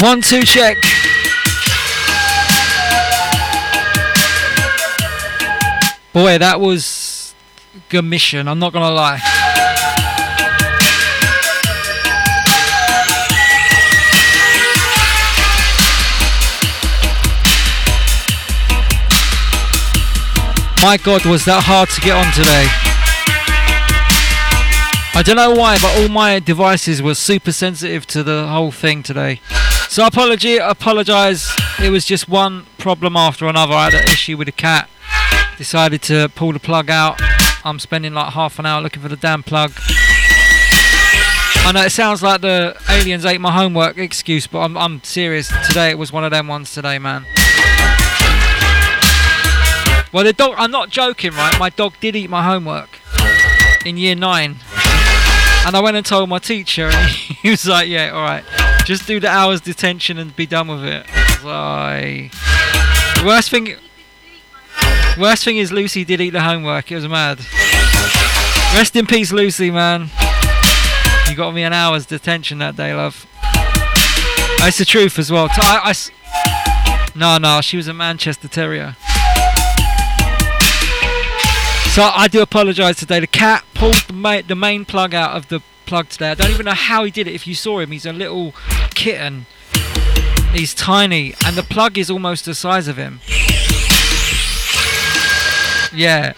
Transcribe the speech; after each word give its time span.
One, 0.00 0.22
two, 0.22 0.42
check. 0.44 0.78
Boy, 6.14 6.38
that 6.38 6.58
was 6.58 7.34
good 7.90 8.06
mission, 8.06 8.48
I'm 8.48 8.58
not 8.58 8.72
gonna 8.72 8.90
lie. 8.90 9.20
My 20.82 20.96
god, 20.96 21.26
was 21.26 21.44
that 21.44 21.62
hard 21.64 21.90
to 21.90 22.00
get 22.00 22.16
on 22.16 22.32
today. 22.32 22.66
I 25.14 25.22
don't 25.22 25.36
know 25.36 25.50
why, 25.50 25.76
but 25.76 25.94
all 26.00 26.08
my 26.08 26.38
devices 26.38 27.02
were 27.02 27.14
super 27.14 27.52
sensitive 27.52 28.06
to 28.06 28.22
the 28.22 28.48
whole 28.48 28.70
thing 28.70 29.02
today. 29.02 29.40
So 29.90 30.06
apology, 30.06 30.56
apologise. 30.56 31.50
It 31.82 31.90
was 31.90 32.04
just 32.04 32.28
one 32.28 32.66
problem 32.78 33.16
after 33.16 33.48
another. 33.48 33.74
I 33.74 33.90
had 33.90 33.94
an 33.94 34.04
issue 34.04 34.36
with 34.36 34.46
the 34.46 34.52
cat. 34.52 34.88
Decided 35.58 36.00
to 36.02 36.28
pull 36.28 36.52
the 36.52 36.60
plug 36.60 36.88
out. 36.88 37.20
I'm 37.64 37.80
spending 37.80 38.14
like 38.14 38.34
half 38.34 38.60
an 38.60 38.66
hour 38.66 38.80
looking 38.80 39.02
for 39.02 39.08
the 39.08 39.16
damn 39.16 39.42
plug. 39.42 39.72
I 41.66 41.72
know 41.74 41.82
it 41.82 41.90
sounds 41.90 42.22
like 42.22 42.40
the 42.40 42.80
aliens 42.88 43.24
ate 43.24 43.40
my 43.40 43.50
homework 43.50 43.98
excuse, 43.98 44.46
but 44.46 44.60
I'm, 44.60 44.76
I'm 44.76 45.02
serious. 45.02 45.52
Today 45.66 45.90
it 45.90 45.98
was 45.98 46.12
one 46.12 46.22
of 46.22 46.30
them 46.30 46.46
ones 46.46 46.72
today, 46.72 47.00
man. 47.00 47.26
Well, 50.12 50.22
the 50.22 50.32
dog, 50.32 50.54
I'm 50.56 50.70
not 50.70 50.90
joking, 50.90 51.32
right? 51.32 51.58
My 51.58 51.70
dog 51.70 51.94
did 52.00 52.14
eat 52.14 52.30
my 52.30 52.44
homework 52.44 53.00
in 53.84 53.96
year 53.96 54.14
nine. 54.14 54.58
And 55.66 55.74
I 55.74 55.80
went 55.82 55.96
and 55.96 56.06
told 56.06 56.28
my 56.28 56.38
teacher, 56.38 56.84
and 56.84 57.10
he 57.42 57.50
was 57.50 57.66
like, 57.66 57.88
yeah, 57.88 58.12
alright. 58.14 58.44
Just 58.84 59.06
do 59.06 59.20
the 59.20 59.28
hours 59.28 59.60
detention 59.60 60.18
and 60.18 60.34
be 60.34 60.46
done 60.46 60.68
with 60.68 60.84
it. 60.84 61.06
Like, 61.44 62.32
worst 63.24 63.50
thing, 63.50 63.76
worst 65.18 65.44
thing 65.44 65.58
is 65.58 65.70
Lucy 65.70 66.04
did 66.04 66.20
eat 66.20 66.30
the 66.30 66.42
homework. 66.42 66.90
It 66.90 66.96
was 66.96 67.06
mad. 67.06 67.38
Rest 68.74 68.96
in 68.96 69.06
peace, 69.06 69.32
Lucy, 69.32 69.70
man. 69.70 70.10
You 71.28 71.36
got 71.36 71.54
me 71.54 71.62
an 71.62 71.72
hour's 71.72 72.06
detention 72.06 72.58
that 72.58 72.76
day, 72.76 72.94
love. 72.94 73.26
That's 74.58 74.78
the 74.78 74.84
truth 74.84 75.18
as 75.18 75.30
well. 75.30 75.48
I, 75.50 75.92
I, 75.92 75.94
no, 77.16 77.38
no, 77.38 77.60
she 77.60 77.76
was 77.76 77.88
a 77.88 77.94
Manchester 77.94 78.48
Terrier. 78.48 78.96
So 81.94 82.02
I 82.02 82.28
do 82.30 82.40
apologise 82.40 82.96
today. 82.98 83.20
The 83.20 83.26
cat 83.26 83.64
pulled 83.74 83.96
the, 84.06 84.12
ma- 84.12 84.42
the 84.46 84.54
main 84.54 84.84
plug 84.84 85.12
out 85.14 85.36
of 85.36 85.48
the 85.48 85.60
plug 85.90 86.08
today. 86.08 86.30
I 86.30 86.34
don't 86.34 86.52
even 86.52 86.66
know 86.66 86.72
how 86.72 87.02
he 87.02 87.10
did 87.10 87.26
it. 87.26 87.34
If 87.34 87.48
you 87.48 87.56
saw 87.56 87.80
him, 87.80 87.90
he's 87.90 88.06
a 88.06 88.12
little 88.12 88.54
kitten. 88.94 89.46
He's 90.52 90.72
tiny, 90.72 91.34
and 91.44 91.56
the 91.56 91.64
plug 91.64 91.98
is 91.98 92.08
almost 92.08 92.44
the 92.44 92.54
size 92.54 92.86
of 92.86 92.96
him. 92.96 93.18
Yeah. 95.92 96.34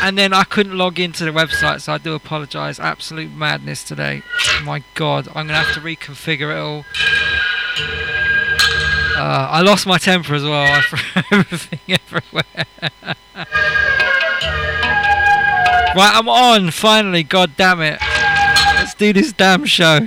And 0.00 0.16
then 0.16 0.32
I 0.32 0.44
couldn't 0.44 0.78
log 0.78 0.98
into 0.98 1.26
the 1.26 1.30
website, 1.30 1.82
so 1.82 1.92
I 1.92 1.98
do 1.98 2.14
apologise. 2.14 2.80
Absolute 2.80 3.30
madness 3.32 3.84
today. 3.84 4.22
My 4.64 4.82
God, 4.94 5.28
I'm 5.28 5.46
gonna 5.46 5.62
have 5.62 5.74
to 5.74 5.80
reconfigure 5.80 6.50
it 6.50 6.58
all. 6.58 6.86
Uh, 9.18 9.48
I 9.50 9.60
lost 9.60 9.86
my 9.86 9.98
temper 9.98 10.34
as 10.34 10.42
well. 10.42 10.72
I 10.72 10.80
threw 10.80 11.22
everything 11.38 11.80
everywhere. 11.88 12.64
Right, 15.96 16.14
I'm 16.14 16.28
on 16.28 16.72
finally. 16.72 17.22
God 17.22 17.52
damn 17.56 17.80
it. 17.80 17.98
Let's 18.76 18.94
do 18.94 19.12
this 19.12 19.32
damn 19.32 19.64
show. 19.64 20.00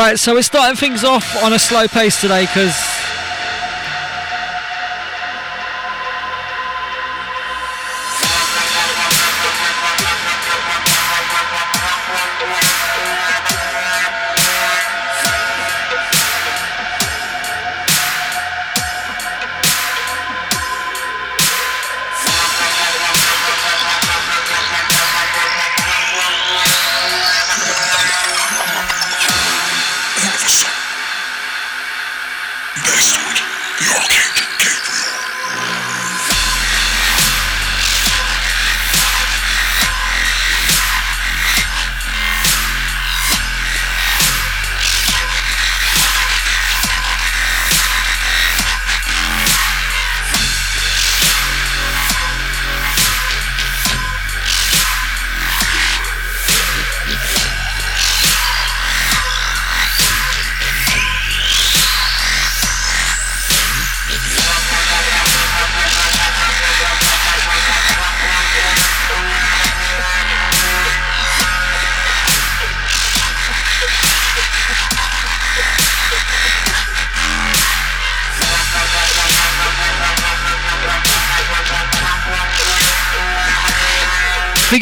Right, 0.00 0.18
so 0.18 0.32
we're 0.32 0.40
starting 0.40 0.76
things 0.76 1.04
off 1.04 1.36
on 1.44 1.52
a 1.52 1.58
slow 1.58 1.86
pace 1.86 2.22
today 2.22 2.46
because 2.46 2.74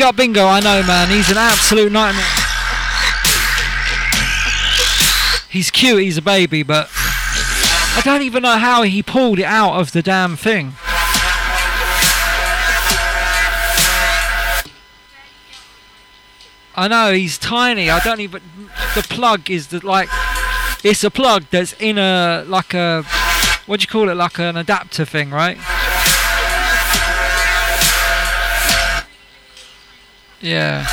up 0.09 0.17
Bingo, 0.17 0.47
I 0.47 0.61
know, 0.61 0.83
man. 0.87 1.09
He's 1.09 1.31
an 1.31 1.37
absolute 1.37 1.93
nightmare. 1.93 2.25
He's 5.51 5.71
cute, 5.71 6.03
he's 6.03 6.17
a 6.17 6.23
baby, 6.23 6.63
but 6.63 6.89
I 6.95 8.01
don't 8.03 8.23
even 8.23 8.43
know 8.43 8.57
how 8.57 8.85
he 8.85 9.03
pulled 9.03 9.39
it 9.39 9.45
out 9.45 9.79
of 9.79 9.93
the 9.93 10.01
damn 10.01 10.37
thing. 10.37 10.73
I 16.75 16.89
know 16.89 17.13
he's 17.13 17.37
tiny. 17.37 17.91
I 17.91 18.01
don't 18.01 18.21
even. 18.21 18.41
The 18.95 19.03
plug 19.03 19.51
is 19.51 19.67
the 19.67 19.85
like. 19.85 20.09
It's 20.83 21.05
a 21.05 21.11
plug 21.11 21.45
that's 21.51 21.75
in 21.75 21.99
a 21.99 22.45
like 22.47 22.73
a. 22.73 23.03
What 23.67 23.81
do 23.81 23.83
you 23.83 23.89
call 23.89 24.09
it? 24.09 24.15
Like 24.15 24.39
an 24.39 24.57
adapter 24.57 25.05
thing, 25.05 25.31
right? 25.31 25.59
Yeah. 30.41 30.87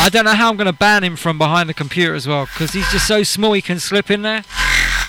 I 0.00 0.10
don't 0.10 0.24
know 0.24 0.32
how 0.32 0.50
I'm 0.50 0.56
going 0.56 0.66
to 0.66 0.72
ban 0.72 1.04
him 1.04 1.14
from 1.14 1.38
behind 1.38 1.68
the 1.68 1.74
computer 1.74 2.14
as 2.14 2.26
well 2.26 2.46
because 2.46 2.72
he's 2.72 2.90
just 2.90 3.06
so 3.06 3.22
small 3.22 3.52
he 3.52 3.62
can 3.62 3.78
slip 3.78 4.10
in 4.10 4.22
there. 4.22 4.42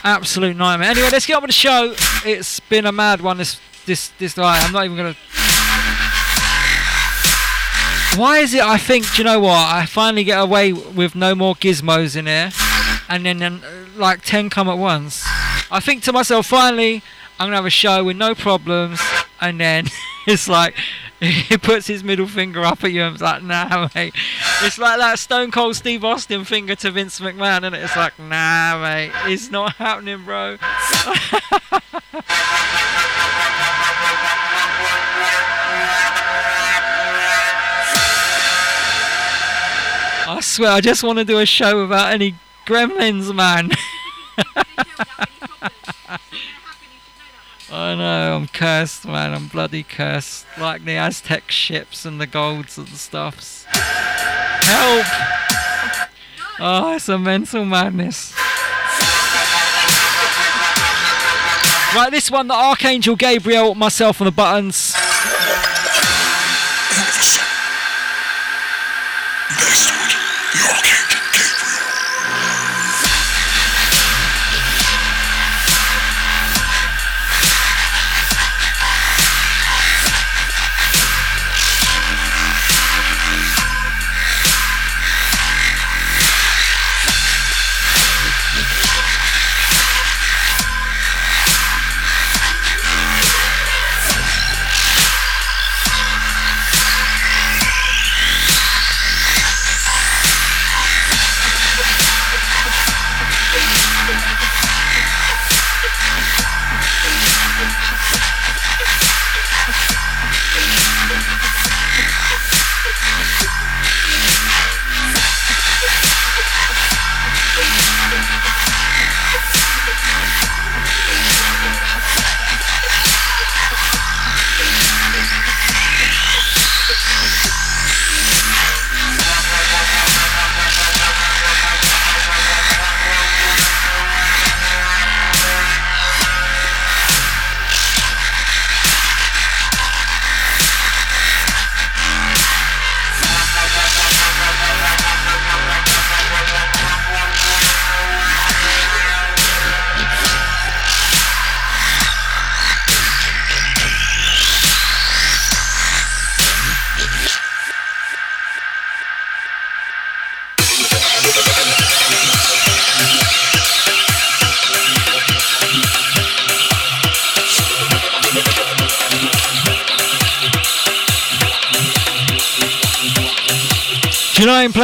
Absolute 0.04 0.56
nightmare. 0.56 0.90
Anyway, 0.90 1.10
let's 1.12 1.26
get 1.26 1.36
on 1.36 1.42
with 1.42 1.50
the 1.50 1.54
show. 1.54 1.96
It's 2.26 2.60
been 2.60 2.86
a 2.86 2.92
mad 2.92 3.22
one 3.22 3.38
this 3.38 3.60
this 3.86 4.10
this 4.20 4.38
night. 4.38 4.64
I'm 4.64 4.72
not 4.72 4.86
even 4.86 4.98
going 4.98 5.14
to. 5.14 5.20
Why 8.20 8.40
is 8.40 8.54
it 8.54 8.62
I 8.62 8.78
think, 8.78 9.12
do 9.14 9.20
you 9.20 9.24
know 9.24 9.40
what? 9.40 9.74
I 9.74 9.86
finally 9.86 10.24
get 10.24 10.40
away 10.40 10.74
with 10.74 11.16
no 11.16 11.34
more 11.34 11.56
gizmos 11.56 12.16
in 12.16 12.26
here 12.28 12.52
and 13.10 13.26
then, 13.26 13.40
then 13.40 13.62
uh, 13.64 13.88
like 13.98 14.22
10 14.22 14.50
come 14.50 14.70
at 14.70 14.78
once. 14.78 15.24
I 15.72 15.80
think 15.82 16.04
to 16.04 16.14
myself, 16.14 16.46
finally, 16.46 17.04
I'm 17.40 17.50
to 17.50 17.56
have 17.56 17.66
a 17.66 17.70
show 17.70 18.04
with 18.04 18.16
no 18.16 18.36
problems 18.36 19.02
and 19.42 19.60
then 19.60 19.88
it's 20.28 20.48
like 20.48 20.76
he 21.20 21.58
puts 21.58 21.88
his 21.88 22.04
middle 22.04 22.28
finger 22.28 22.64
up 22.64 22.84
at 22.84 22.94
you 22.94 23.02
and 23.02 23.14
it's 23.14 23.22
like, 23.22 23.44
nah, 23.44 23.90
mate. 23.96 24.16
It's 24.62 24.78
like 24.78 25.00
that 25.00 25.20
Stone 25.20 25.52
Cold 25.52 25.76
Steve 25.76 26.06
Austin 26.06 26.46
finger 26.46 26.76
to 26.76 26.92
Vince 26.92 27.20
McMahon, 27.20 27.64
and 27.64 27.76
it? 27.76 27.84
it's 27.84 27.96
like, 27.96 28.18
nah, 28.18 28.80
mate, 28.82 29.12
it's 29.26 29.52
not 29.52 29.76
happening, 29.76 30.24
bro. 30.24 30.58
I 40.32 40.42
swear, 40.42 40.72
I 40.72 40.80
just 40.80 41.04
want 41.04 41.20
to 41.20 41.26
do 41.26 41.40
a 41.40 41.46
show 41.46 41.82
without 41.82 42.14
any 42.14 42.36
gremlins, 42.70 43.34
man. 43.34 43.72
I 47.72 47.96
know, 47.96 48.36
I'm 48.36 48.48
cursed, 48.48 49.08
man. 49.08 49.34
I'm 49.34 49.48
bloody 49.48 49.82
cursed. 49.82 50.46
Like 50.56 50.86
the 50.86 50.96
Aztec 50.96 51.50
ships 51.50 52.06
and 52.06 52.22
the 52.22 52.28
golds 52.28 52.78
and 52.78 52.88
the 52.88 52.98
stuffs. 52.98 53.66
Help! 53.70 55.06
Oh, 56.60 56.94
it's 56.96 57.10
a 57.10 57.18
mental 57.18 57.66
madness. 57.66 58.36
Right, 61.96 62.10
this 62.12 62.30
one, 62.30 62.48
the 62.48 62.54
Archangel 62.54 63.16
Gabriel, 63.16 63.74
myself 63.74 64.22
on 64.22 64.26
the 64.26 64.32
buttons. 64.32 64.94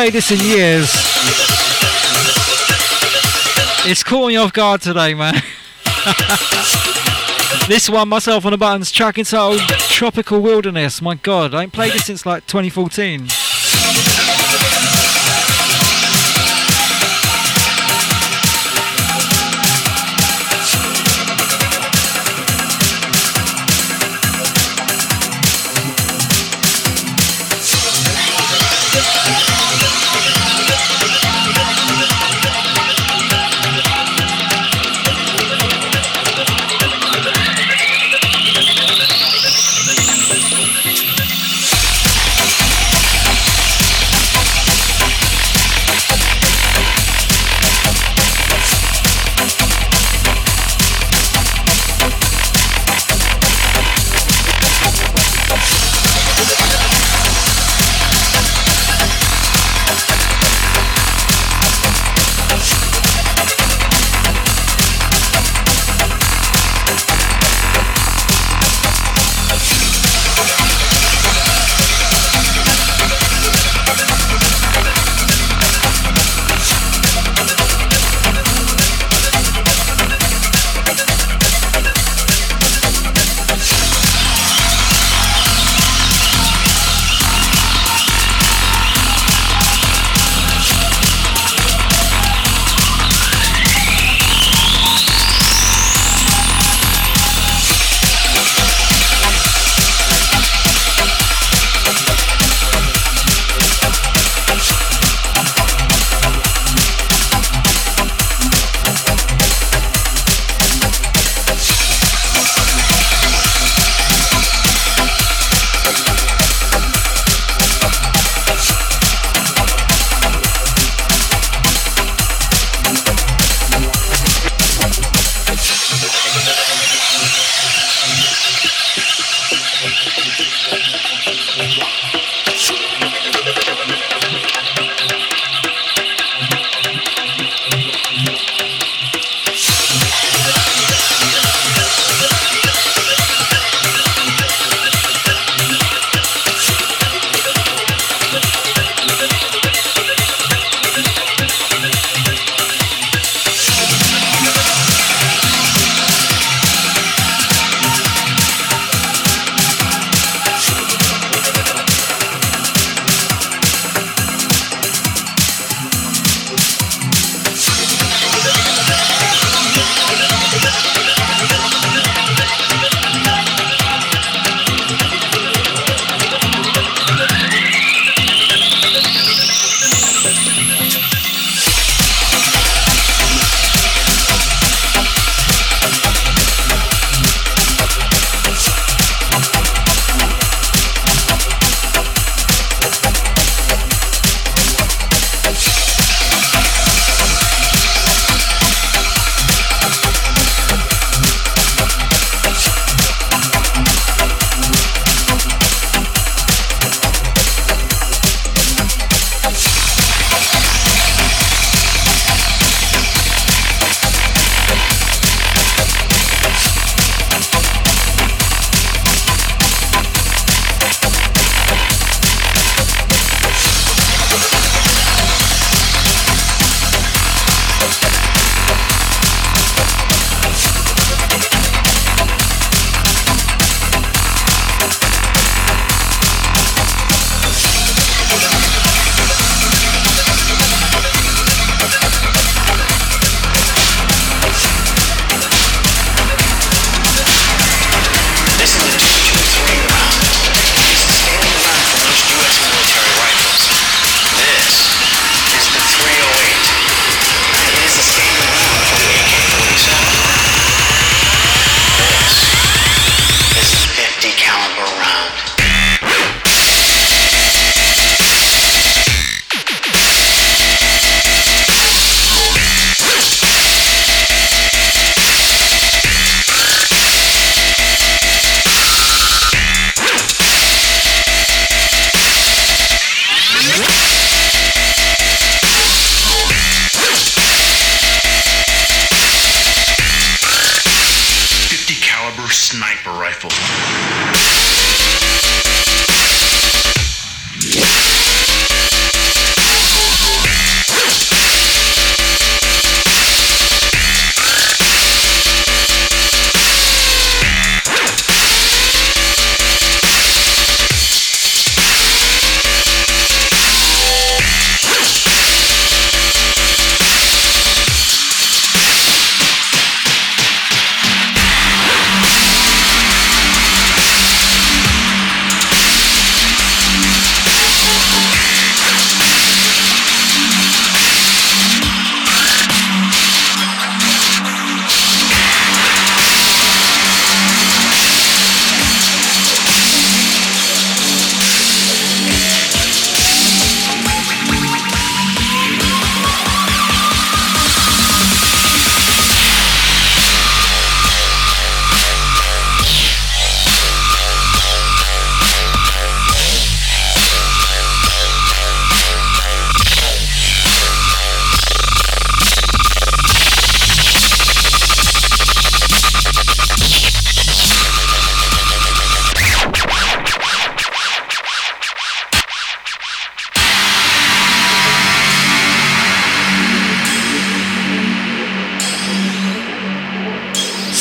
Played 0.06 0.14
this 0.14 0.30
in 0.30 0.40
years? 0.40 0.92
It's 3.90 4.04
caught 4.04 4.28
me 4.28 4.36
off 4.36 4.54
guard 4.54 4.82
today, 4.82 5.16
man. 5.16 5.34
this 7.68 7.90
one, 7.90 8.10
myself 8.10 8.46
on 8.46 8.52
the 8.52 8.58
buttons, 8.58 8.92
track 8.92 9.18
entitled 9.18 9.62
Tropical 9.90 10.42
Wilderness. 10.42 11.02
My 11.02 11.16
god, 11.16 11.56
I 11.56 11.64
ain't 11.64 11.74
played 11.74 11.94
this 11.94 12.06
since 12.06 12.24
like 12.24 12.46
2014. 12.46 14.25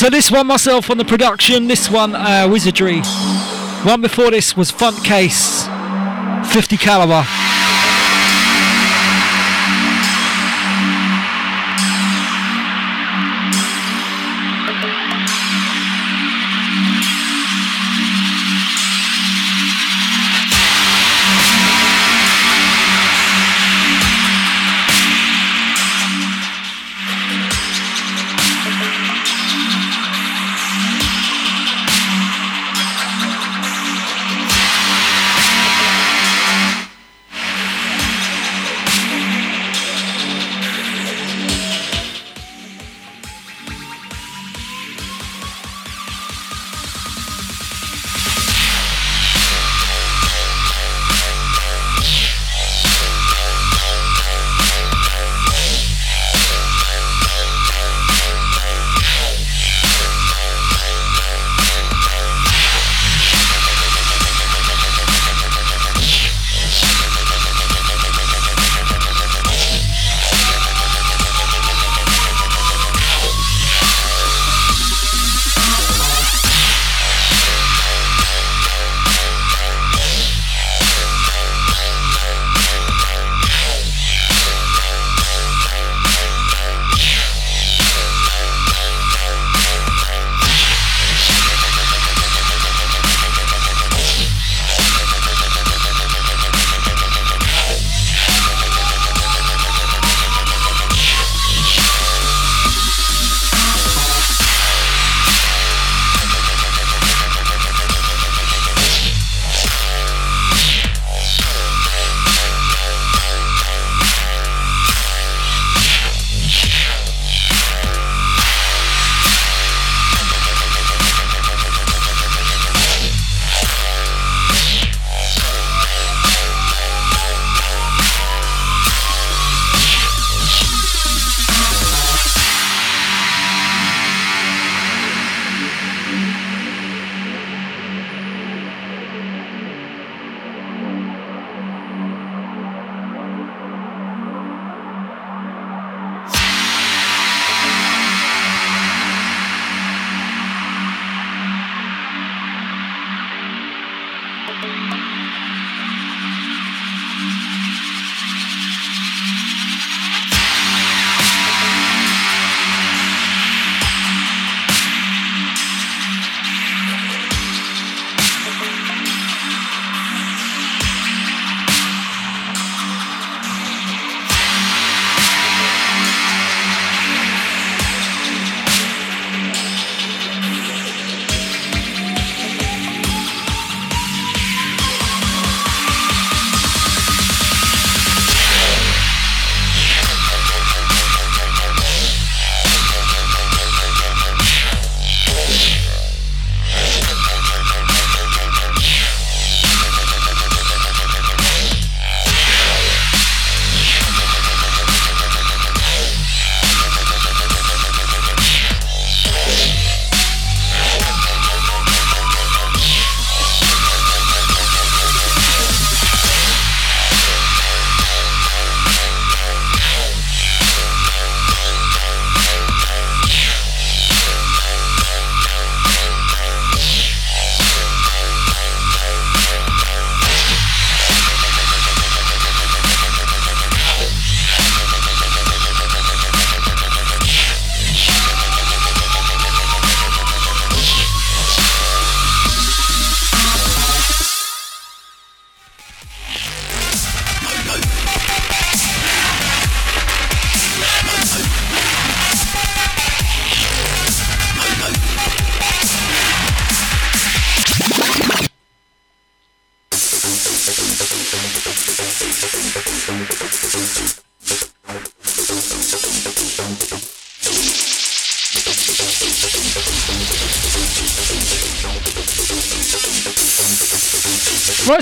So 0.05 0.11
this 0.11 0.29
one 0.29 0.45
myself 0.45 0.91
on 0.91 0.99
the 0.99 1.03
production, 1.03 1.67
this 1.67 1.89
one 1.89 2.13
uh, 2.13 2.47
Wizardry. 2.47 3.01
One 3.81 4.01
before 4.01 4.29
this 4.29 4.55
was 4.55 4.69
Front 4.69 5.03
Case, 5.03 5.63
50 6.53 6.77
caliber. 6.77 7.25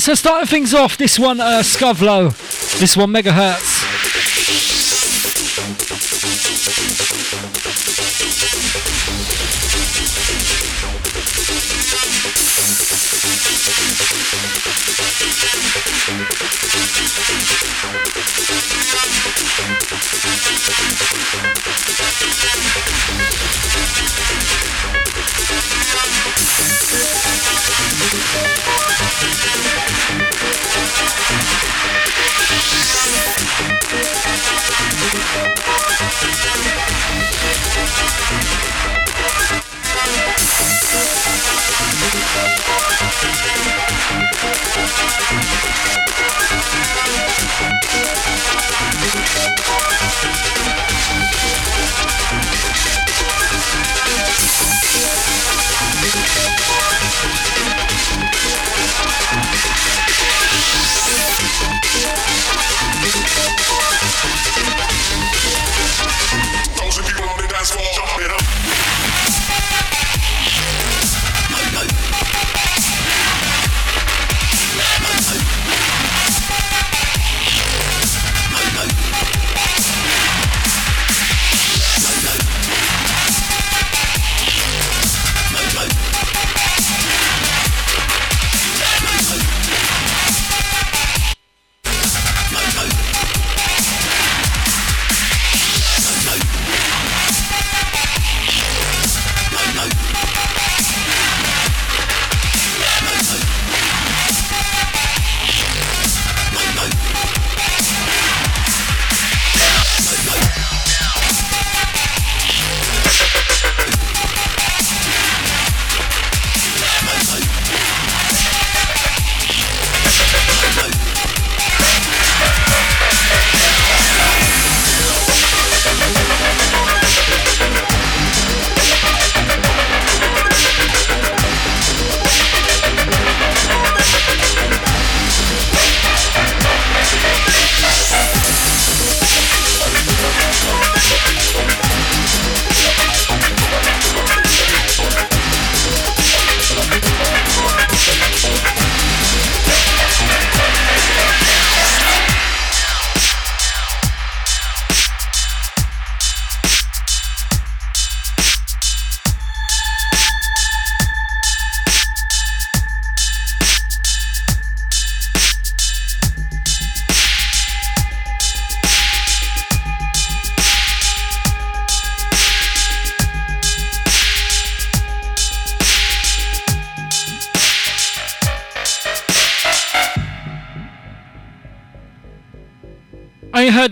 So 0.04 0.14
starting 0.14 0.48
things 0.48 0.74
off, 0.74 0.98
this 0.98 1.18
one, 1.18 1.40
uh, 1.40 1.62
Scovlo, 1.64 2.30
this 2.78 2.98
one, 2.98 3.14
Megahertz. 3.14 3.73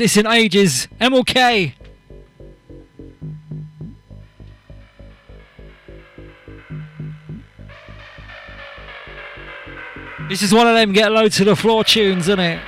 This 0.02 0.18
in 0.18 0.26
ages. 0.26 0.88
MLK. 1.00 1.74
This 10.28 10.42
is 10.42 10.54
one 10.54 10.68
of 10.68 10.74
them 10.74 10.92
get 10.92 11.12
low 11.12 11.28
to 11.28 11.44
the 11.44 11.56
floor 11.56 11.84
tunes, 11.84 12.28
isn't 12.28 12.40
it? 12.40 12.60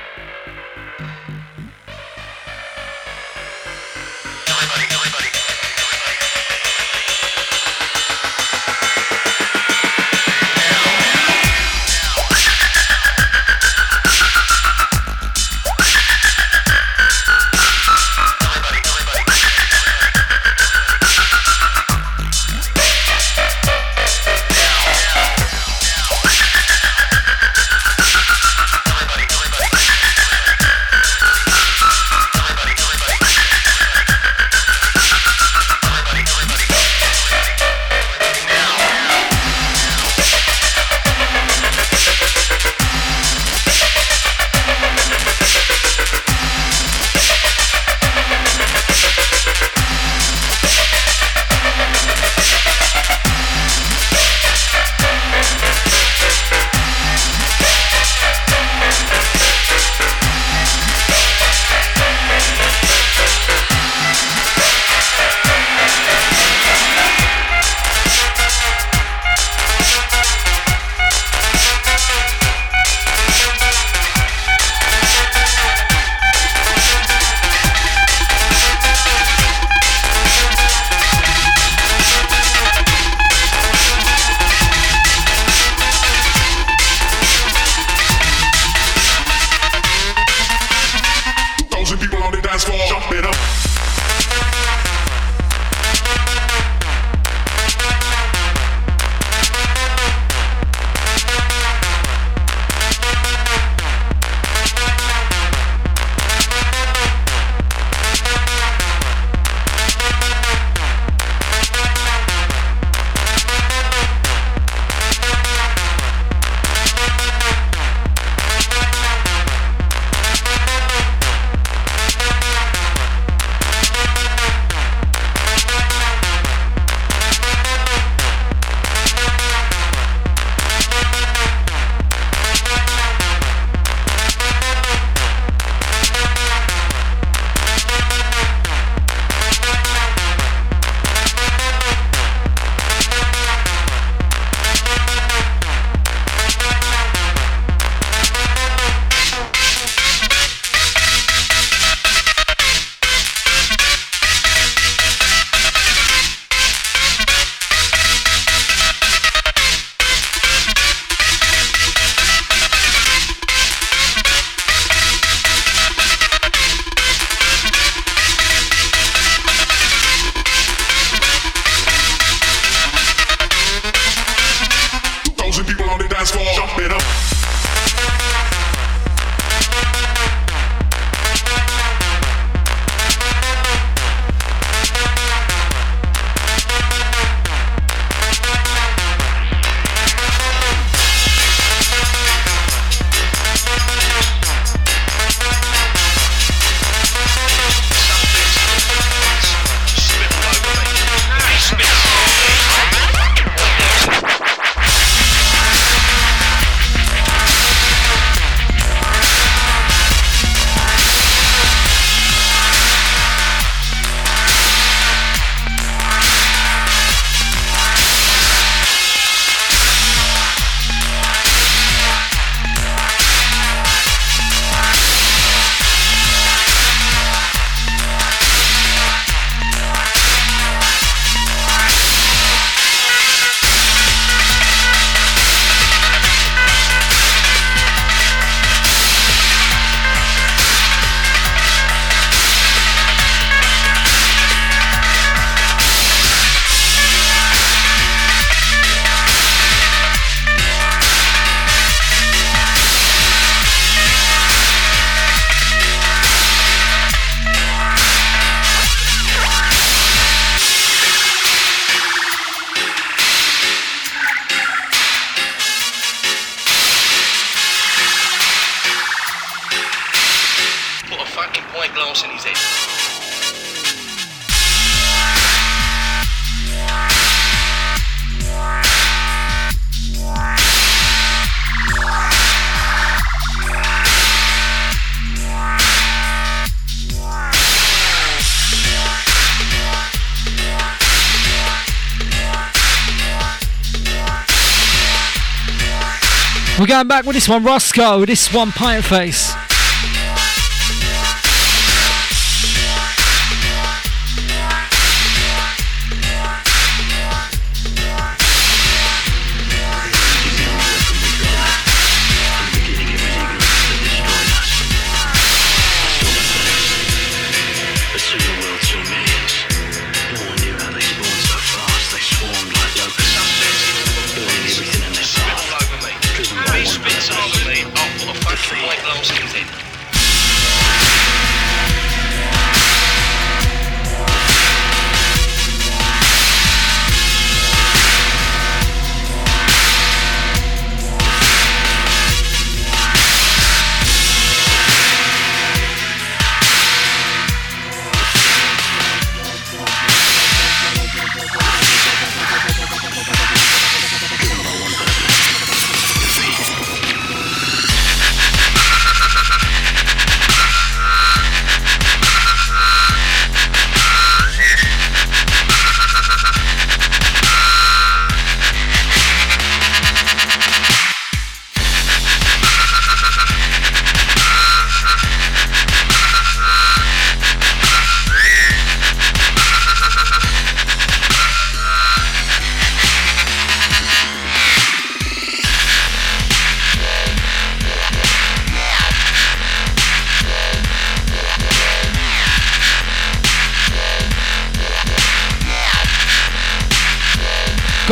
Going 296.93 297.07
back 297.07 297.25
with 297.25 297.33
this 297.33 297.49
one, 297.49 297.63
Roscoe, 297.63 298.23
this 298.23 298.53
one, 298.53 298.71
Pint 298.71 299.03
Face. 299.03 299.62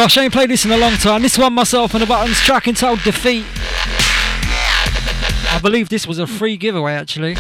Gosh, 0.02 0.18
I 0.18 0.24
ain't 0.24 0.34
played 0.34 0.50
this 0.50 0.66
in 0.66 0.72
a 0.72 0.78
long 0.78 0.94
time. 0.94 1.22
This 1.22 1.38
one 1.38 1.54
myself 1.54 1.94
and 1.94 2.02
the 2.02 2.08
buttons 2.08 2.40
track 2.40 2.68
entitled 2.68 3.04
Defeat. 3.04 3.46
I 5.54 5.60
believe 5.62 5.90
this 5.90 6.08
was 6.08 6.18
a 6.18 6.26
free 6.26 6.58
giveaway 6.58 6.94
actually. 6.94 7.36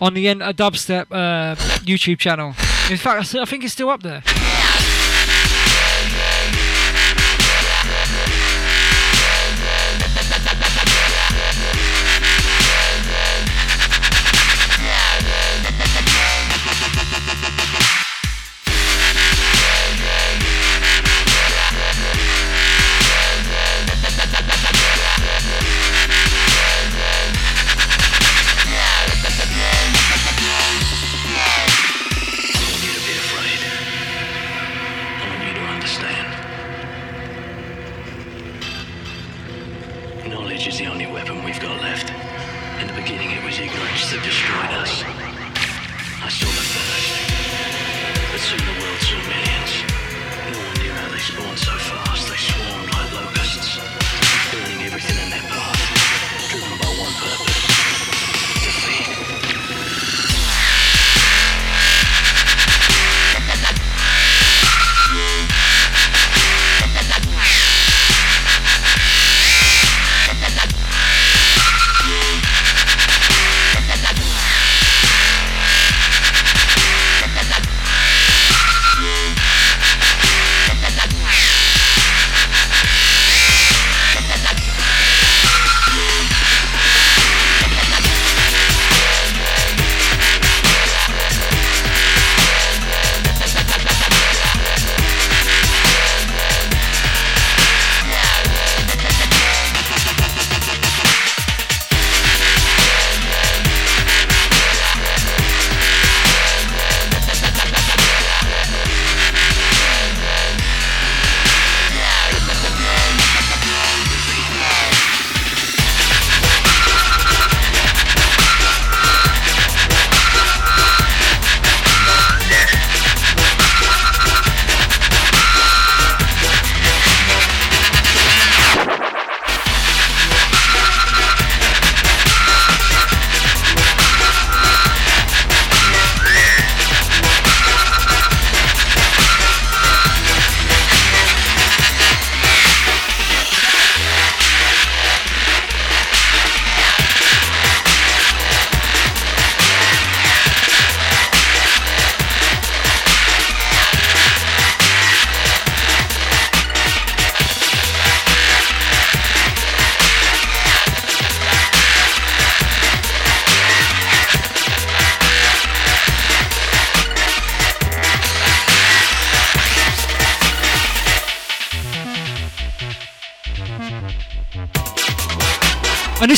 On 0.00 0.12
the 0.12 0.26
end, 0.26 0.42
Enter 0.42 0.54
Dubstep 0.54 1.06
uh, 1.12 1.54
YouTube 1.84 2.18
channel. 2.18 2.48
In 2.90 2.96
fact, 2.96 3.32
I 3.32 3.44
think 3.44 3.62
it's 3.62 3.74
still 3.74 3.90
up 3.90 4.02
there. 4.02 4.24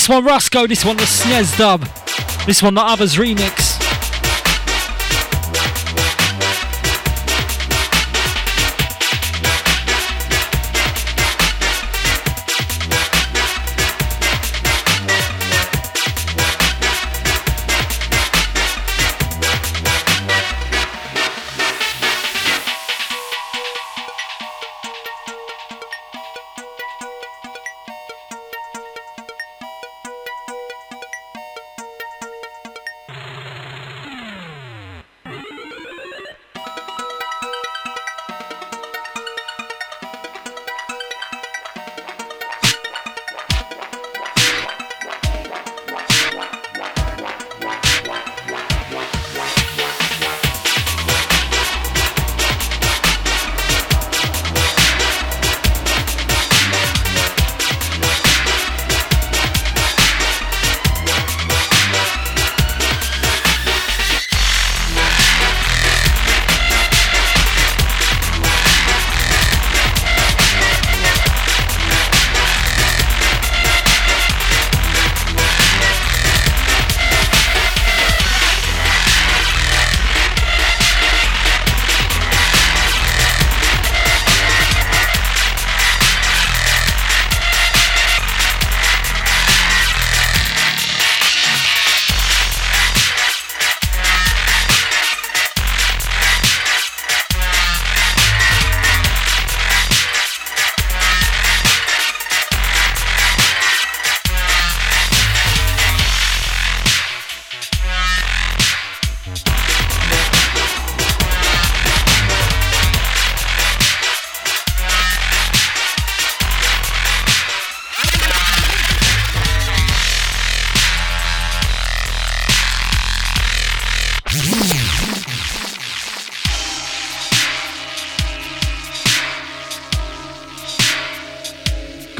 One 0.07 0.23
Rusko, 0.23 0.69
this 0.69 0.85
one 0.85 0.95
the 0.95 1.03
SNES 1.03 1.57
dub. 1.57 1.81
This 2.45 2.63
one 2.63 2.75
the 2.75 2.81
others 2.81 3.15
remix. 3.15 3.76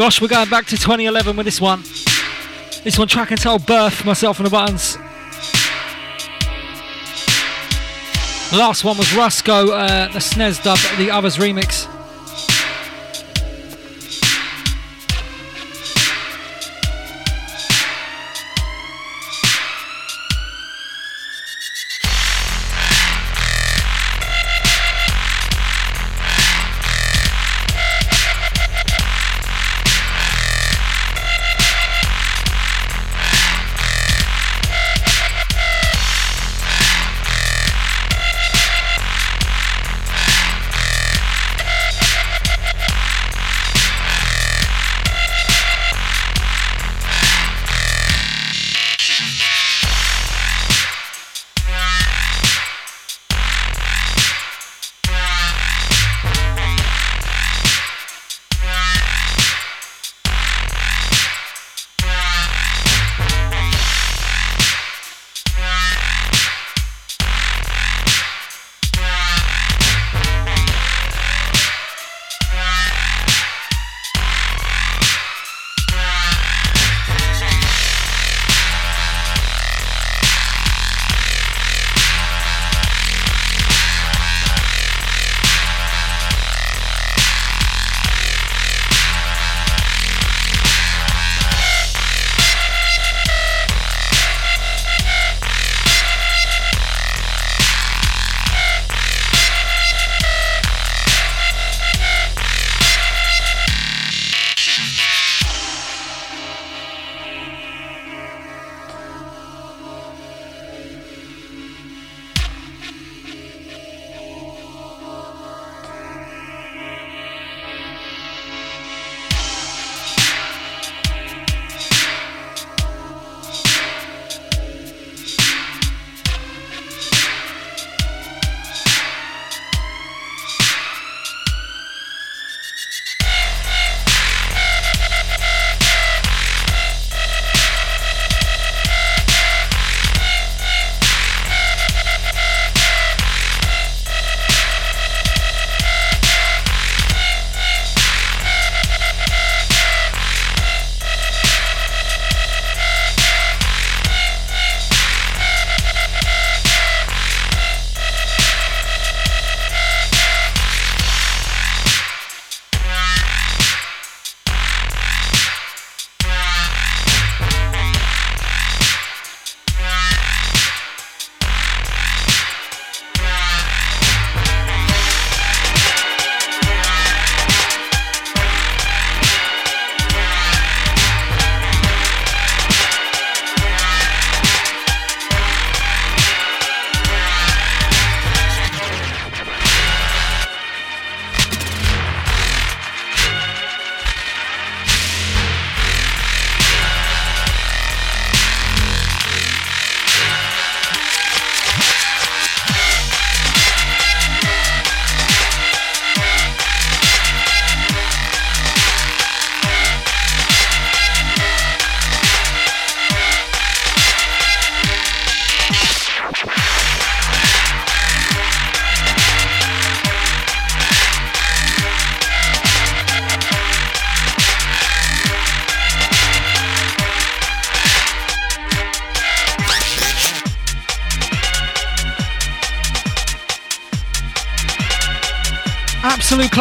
We're 0.08 0.30
going 0.30 0.50
back 0.50 0.66
to 0.68 0.78
2011 0.78 1.36
with 1.36 1.46
this 1.46 1.60
one. 1.60 1.82
This 2.86 2.98
one 2.98 3.10
track 3.10 3.32
and 3.32 3.40
tell 3.40 3.60
Birth, 3.60 4.06
myself 4.06 4.40
and 4.40 4.46
the 4.46 4.50
buttons. 4.50 4.94
The 8.50 8.58
last 8.58 8.86
one 8.86 8.98
was 8.98 9.08
Rusko, 9.08 9.70
uh, 9.70 10.08
the 10.14 10.20
SNES 10.20 10.64
dub, 10.64 10.80
the 10.98 11.12
Others 11.12 11.36
remix. 11.36 11.97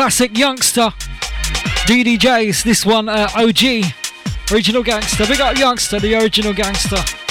Classic 0.06 0.32
Youngsta. 0.34 0.92
DDJs, 1.88 2.62
this 2.62 2.86
one 2.86 3.08
uh, 3.08 3.28
OG, 3.34 3.92
original 4.52 4.84
gangster. 4.84 5.26
We 5.28 5.36
got 5.36 5.56
Youngsta, 5.56 6.00
the 6.00 6.14
original 6.14 6.54
gangster. 6.54 7.25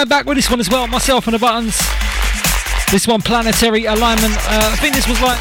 Going 0.00 0.08
back 0.08 0.24
with 0.24 0.38
this 0.38 0.48
one 0.48 0.58
as 0.58 0.70
well, 0.70 0.86
myself 0.86 1.26
and 1.26 1.34
the 1.34 1.38
buttons. 1.38 1.78
This 2.90 3.06
one, 3.06 3.20
Planetary 3.20 3.84
Alignment. 3.84 4.34
Uh, 4.34 4.70
I 4.72 4.76
think 4.76 4.94
this 4.94 5.06
was 5.06 5.20
like 5.20 5.38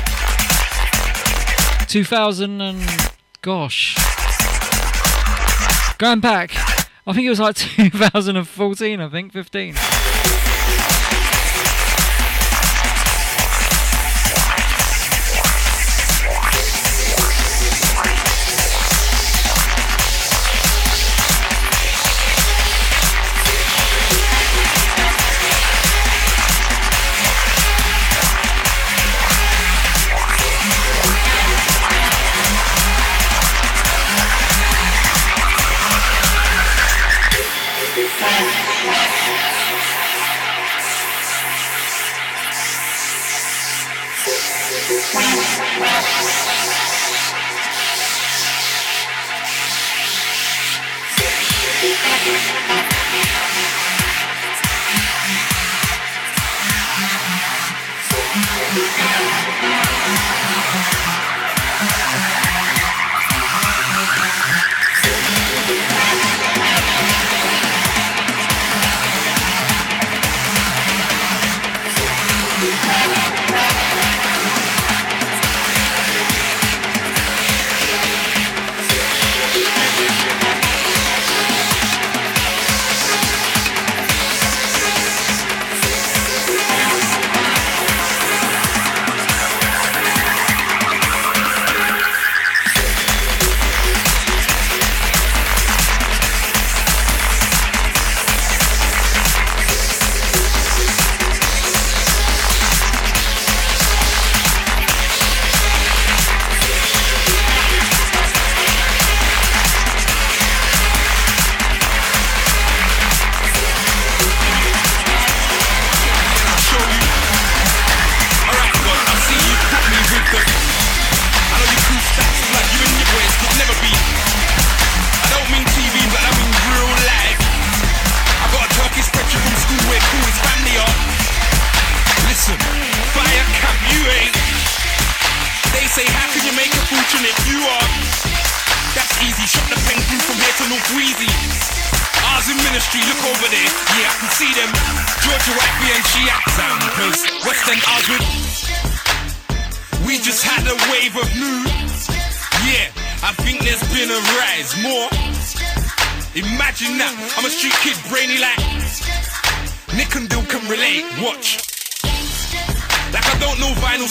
2000 1.87 2.59
and 2.59 2.81
gosh. 3.41 3.95
Going 5.97 6.19
back, 6.19 6.51
I 7.07 7.13
think 7.13 7.25
it 7.25 7.29
was 7.29 7.39
like 7.39 7.55
2014, 7.55 8.99
I 8.99 9.07
think, 9.07 9.31
15. 9.31 9.75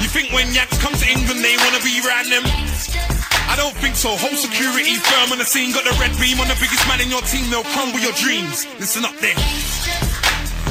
You 0.00 0.08
think 0.08 0.32
when 0.32 0.48
yaks 0.56 0.80
come 0.80 0.96
to 0.96 1.06
England, 1.06 1.44
they 1.44 1.56
wanna 1.60 1.84
be 1.84 2.00
around 2.00 2.32
them? 2.32 2.44
I 3.50 3.54
don't 3.56 3.76
think 3.76 3.94
so. 3.94 4.16
Whole 4.16 4.32
security 4.32 4.96
firm 4.96 5.32
on 5.32 5.38
the 5.38 5.44
scene, 5.44 5.76
got 5.76 5.84
the 5.84 5.92
red 6.00 6.16
beam 6.16 6.40
on 6.40 6.48
the 6.48 6.56
biggest 6.56 6.82
man 6.88 7.04
in 7.04 7.12
your 7.12 7.20
team, 7.28 7.50
they'll 7.52 7.66
crumble 7.76 8.00
your 8.00 8.16
dreams. 8.16 8.64
Listen 8.80 9.04
up 9.04 9.12
there. 9.20 9.36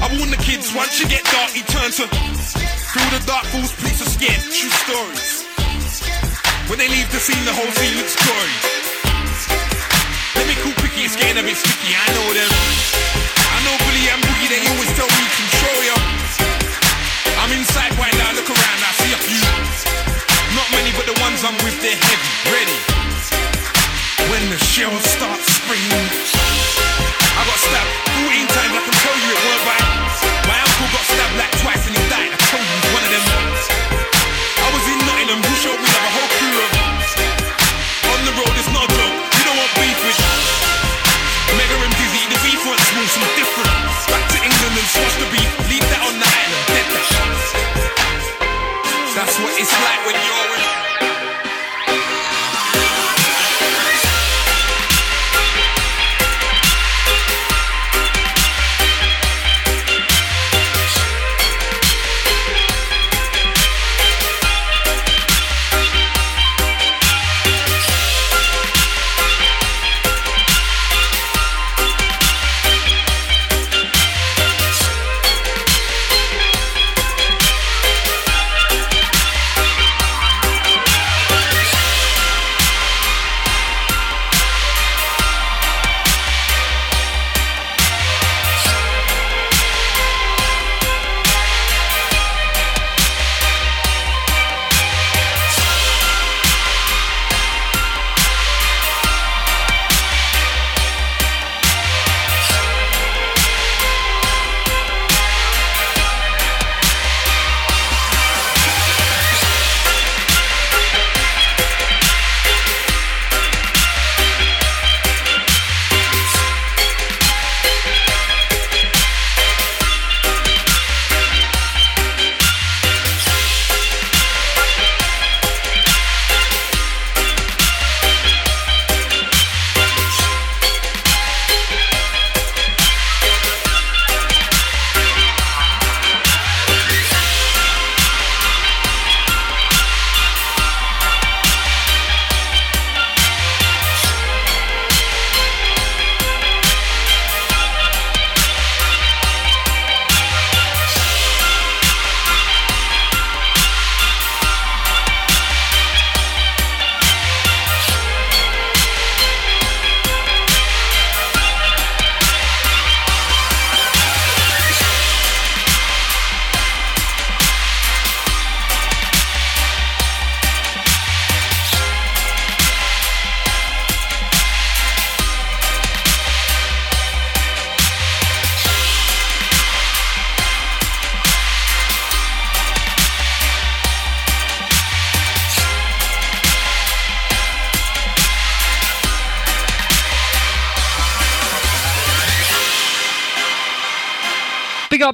I 0.01 0.07
warn 0.17 0.31
the 0.31 0.41
kids, 0.41 0.73
once 0.73 0.97
you 0.97 1.05
get 1.05 1.21
dark, 1.29 1.53
you 1.53 1.61
turn 1.69 1.91
to. 2.01 2.05
Through 2.09 3.09
the 3.13 3.21
dark 3.29 3.45
fools, 3.53 3.69
police 3.77 4.01
are 4.01 4.09
scared. 4.09 4.41
True 4.49 4.73
stories. 4.87 5.45
When 6.65 6.81
they 6.81 6.89
leave 6.89 7.09
the 7.13 7.21
scene, 7.21 7.43
the 7.45 7.53
whole 7.53 7.69
scene 7.77 7.93
looks 8.01 8.17
gory. 8.17 8.55
Let 10.39 10.45
me 10.49 10.55
cool 10.65 10.73
picky, 10.81 11.05
it's 11.05 11.19
getting 11.19 11.37
a 11.37 11.45
bit 11.45 11.57
sticky, 11.57 11.93
I 11.93 12.07
know 12.17 12.27
them. 12.33 12.51
I 13.37 13.57
know 13.61 13.75
Billy 13.85 14.05
and 14.09 14.21
Boogie, 14.25 14.49
they 14.49 14.61
always 14.73 14.91
tell 14.97 15.09
me 15.09 15.23
control 15.37 15.79
ya. 15.85 15.97
I'm 17.43 17.51
inside 17.53 17.93
right 17.99 18.15
now, 18.17 18.33
look 18.33 18.49
many, 20.71 20.91
but 20.93 21.05
the 21.05 21.17
ones 21.21 21.43
I'm 21.43 21.57
with, 21.63 21.77
they're 21.81 21.95
heavy, 21.95 22.31
ready. 22.51 22.79
When 24.31 24.49
the 24.49 24.57
shells 24.57 25.03
start 25.03 25.39
springing, 25.41 26.07
I 27.37 27.41
got 27.45 27.57
stabbed 27.57 28.08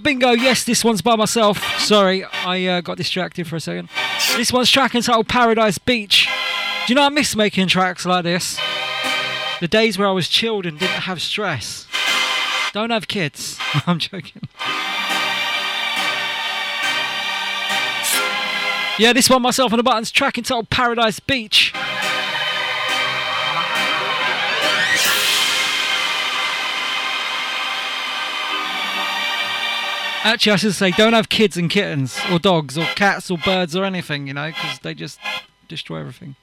bingo. 0.05 0.31
Yes, 0.31 0.63
this 0.63 0.83
one's 0.83 1.01
by 1.01 1.15
myself. 1.15 1.57
Sorry, 1.79 2.23
I 2.23 2.65
uh, 2.65 2.81
got 2.81 2.95
distracted 2.95 3.47
for 3.47 3.55
a 3.55 3.59
second. 3.59 3.89
This 4.37 4.53
one's 4.53 4.69
track 4.69 4.93
entitled 4.93 5.27
Paradise 5.27 5.79
Beach. 5.79 6.29
Do 6.85 6.93
you 6.93 6.95
know 6.95 7.01
I 7.01 7.09
miss 7.09 7.35
making 7.35 7.67
tracks 7.67 8.05
like 8.05 8.23
this? 8.23 8.59
The 9.59 9.67
days 9.67 9.97
where 9.97 10.07
I 10.07 10.11
was 10.11 10.29
chilled 10.29 10.67
and 10.67 10.77
didn't 10.77 11.01
have 11.01 11.21
stress. 11.21 11.87
Don't 12.71 12.91
have 12.91 13.07
kids. 13.07 13.57
I'm 13.87 13.97
joking. 13.97 14.43
Yeah, 18.99 19.11
this 19.11 19.27
one 19.27 19.41
myself 19.41 19.73
on 19.73 19.77
the 19.77 19.83
buttons 19.83 20.11
track 20.11 20.37
entitled 20.37 20.69
Paradise 20.69 21.19
Beach. 21.19 21.73
Actually, 30.25 30.53
I 30.53 30.55
should 30.55 30.73
say, 30.73 30.89
don't 30.89 31.13
have 31.13 31.29
kids 31.29 31.55
and 31.55 31.69
kittens, 31.69 32.19
or 32.31 32.39
dogs, 32.39 32.79
or 32.79 32.85
cats, 32.95 33.29
or 33.29 33.37
birds, 33.37 33.75
or 33.75 33.85
anything, 33.85 34.25
you 34.25 34.33
know, 34.33 34.47
because 34.47 34.79
they 34.79 34.95
just 34.95 35.19
destroy 35.67 35.99
everything. 35.99 36.35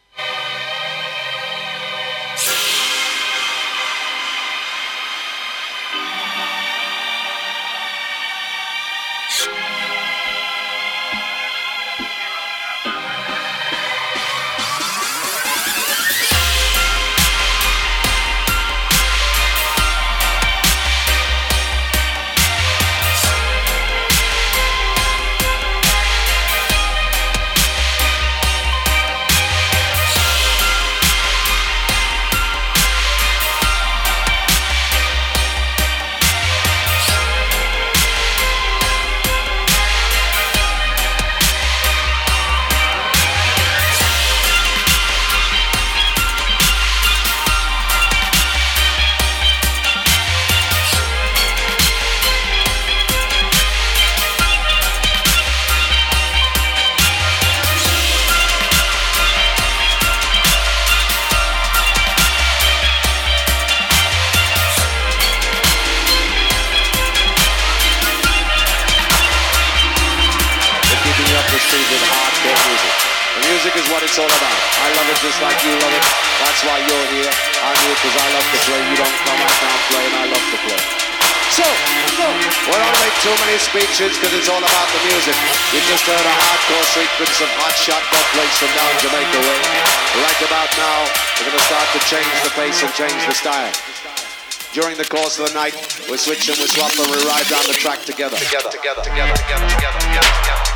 Sequence 86.93 87.41
of 87.41 87.49
hot 87.57 87.73
shot 87.73 88.05
dub 88.13 88.27
plates 88.37 88.57
from 88.61 88.69
down 88.77 88.93
Jamaica 89.01 89.41
way. 89.49 89.61
Right 90.21 90.41
about 90.45 90.69
now, 90.77 91.09
we're 91.41 91.49
going 91.49 91.57
to 91.57 91.65
start 91.65 91.89
to 91.97 92.01
change 92.05 92.35
the 92.45 92.53
pace 92.53 92.85
and 92.85 92.93
change 92.93 93.17
the 93.25 93.33
style. 93.33 93.73
During 94.77 95.01
the 95.01 95.09
course 95.09 95.41
of 95.41 95.49
the 95.49 95.55
night, 95.57 95.73
we 96.13 96.21
switch 96.21 96.49
and 96.53 96.59
we 96.61 96.69
swap 96.69 96.93
and 96.93 97.09
we 97.09 97.17
ride 97.25 97.49
down 97.49 97.65
the 97.65 97.77
track. 97.81 98.05
Together, 98.05 98.37
together, 98.37 98.69
together, 98.69 99.01
together, 99.01 99.33
together, 99.33 99.67
together, 99.73 99.99
together, 100.05 100.33
together, 100.37 100.72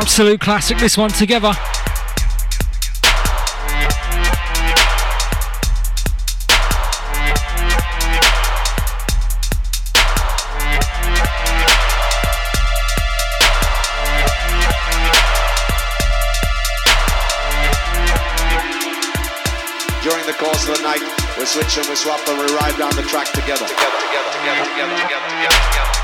Absolute 0.00 0.40
classic, 0.40 0.78
this 0.78 0.96
one 0.96 1.10
together. 1.10 1.52
During 20.02 20.24
the 20.24 20.32
course 20.38 20.66
of 20.66 20.78
the 20.78 20.82
night, 20.82 21.02
we 21.38 21.44
switch 21.44 21.76
and 21.76 21.86
we 21.86 21.94
swap 21.94 22.26
and 22.26 22.38
we 22.38 22.46
ride 22.56 22.78
down 22.78 22.96
the 22.96 23.02
track 23.02 23.26
together. 23.32 23.66
Together, 23.66 24.00
together, 24.32 24.64
together, 24.64 25.99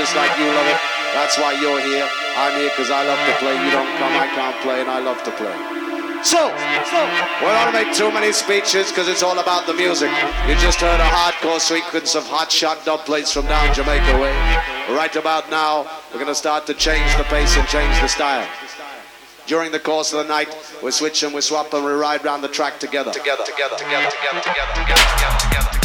just 0.00 0.16
like 0.16 0.32
you 0.38 0.46
love 0.56 0.64
it. 0.64 0.80
That's 1.12 1.36
why 1.36 1.52
you're 1.60 1.80
here. 1.84 2.08
I'm 2.32 2.56
here 2.56 2.70
because 2.72 2.90
I 2.90 3.04
love 3.04 3.20
to 3.28 3.34
play. 3.36 3.52
You 3.52 3.70
don't 3.70 3.92
come, 4.00 4.16
I 4.16 4.32
can't 4.32 4.56
play, 4.64 4.80
and 4.80 4.88
I 4.88 4.98
love 4.98 5.22
to 5.28 5.32
play. 5.36 5.52
So, 6.24 6.48
so 6.88 6.98
we're 7.44 7.52
not 7.52 7.72
make 7.74 7.92
too 7.92 8.10
many 8.10 8.32
speeches 8.32 8.88
because 8.88 9.08
it's 9.08 9.22
all 9.22 9.38
about 9.38 9.66
the 9.66 9.74
music. 9.74 10.08
You 10.48 10.54
just 10.56 10.80
heard 10.80 11.00
a 11.00 11.04
hardcore 11.04 11.60
sequence 11.60 12.14
of 12.14 12.24
hot 12.26 12.50
shot 12.50 12.82
dub 12.86 13.00
plates 13.00 13.32
from 13.32 13.44
down 13.44 13.74
Jamaica 13.74 14.16
way. 14.20 14.32
Right 14.96 15.14
about 15.16 15.50
now, 15.50 15.84
we're 16.08 16.20
going 16.20 16.32
to 16.32 16.34
start 16.34 16.66
to 16.68 16.74
change 16.74 17.14
the 17.16 17.24
pace 17.24 17.56
and 17.58 17.68
change 17.68 18.00
the 18.00 18.08
style. 18.08 18.48
During 19.46 19.70
the 19.70 19.80
course 19.80 20.14
of 20.14 20.24
the 20.24 20.28
night, 20.32 20.48
we 20.82 20.92
switch 20.92 21.22
and 21.24 21.34
we 21.34 21.42
swap 21.42 21.74
and 21.74 21.84
we 21.84 21.92
ride 21.92 22.24
round 22.24 22.42
the 22.42 22.48
track 22.48 22.80
together. 22.80 23.12
Together, 23.12 23.44
together, 23.44 23.76
together, 23.76 24.08
together, 24.08 24.40
together, 24.40 24.72
together, 24.72 25.04
together, 25.12 25.38
together. 25.40 25.79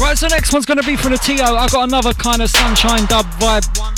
Right, 0.00 0.16
so 0.16 0.28
next 0.28 0.52
one's 0.52 0.64
going 0.64 0.78
to 0.78 0.86
be 0.86 0.94
from 0.94 1.10
the 1.10 1.18
TO. 1.18 1.42
I've 1.42 1.72
got 1.72 1.88
another 1.88 2.12
kind 2.12 2.40
of 2.40 2.48
sunshine 2.48 3.04
dub 3.06 3.26
vibe 3.40 3.78
one. 3.80 3.94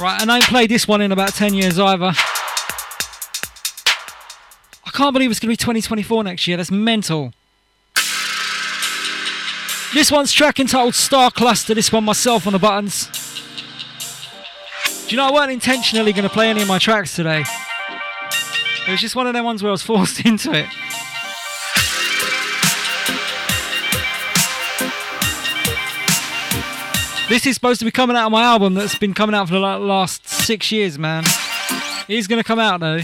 Right, 0.00 0.20
and 0.20 0.32
I 0.32 0.38
ain't 0.38 0.46
played 0.46 0.68
this 0.68 0.88
one 0.88 1.00
in 1.00 1.12
about 1.12 1.32
10 1.32 1.54
years 1.54 1.78
either. 1.78 2.12
I 4.84 4.90
can't 4.92 5.12
believe 5.12 5.30
it's 5.30 5.38
going 5.38 5.48
to 5.48 5.52
be 5.52 5.56
2024 5.56 6.24
next 6.24 6.48
year. 6.48 6.56
That's 6.56 6.72
mental. 6.72 7.32
This 9.94 10.10
one's 10.10 10.32
track 10.32 10.58
entitled 10.58 10.96
Star 10.96 11.30
Cluster. 11.30 11.72
This 11.72 11.92
one 11.92 12.02
myself 12.02 12.48
on 12.48 12.52
the 12.52 12.58
buttons. 12.58 13.08
Do 15.06 15.14
you 15.14 15.18
know 15.18 15.28
I 15.28 15.32
weren't 15.32 15.52
intentionally 15.52 16.12
going 16.12 16.24
to 16.24 16.28
play 16.28 16.50
any 16.50 16.62
of 16.62 16.68
my 16.68 16.80
tracks 16.80 17.14
today? 17.14 17.44
It 18.88 18.90
was 18.90 19.00
just 19.00 19.14
one 19.14 19.28
of 19.28 19.34
them 19.34 19.44
ones 19.44 19.62
where 19.62 19.70
I 19.70 19.72
was 19.72 19.82
forced 19.82 20.20
into 20.26 20.52
it. 20.52 20.66
This 27.28 27.44
is 27.44 27.54
supposed 27.54 27.80
to 27.80 27.84
be 27.84 27.90
coming 27.90 28.16
out 28.16 28.26
of 28.26 28.32
my 28.32 28.44
album 28.44 28.74
that's 28.74 28.96
been 28.96 29.12
coming 29.12 29.34
out 29.34 29.48
for 29.48 29.54
the 29.54 29.58
last 29.58 30.28
six 30.28 30.70
years, 30.70 30.96
man. 30.96 31.24
It 32.06 32.16
is 32.16 32.28
going 32.28 32.40
to 32.40 32.46
come 32.46 32.60
out 32.60 32.78
though. 32.78 33.00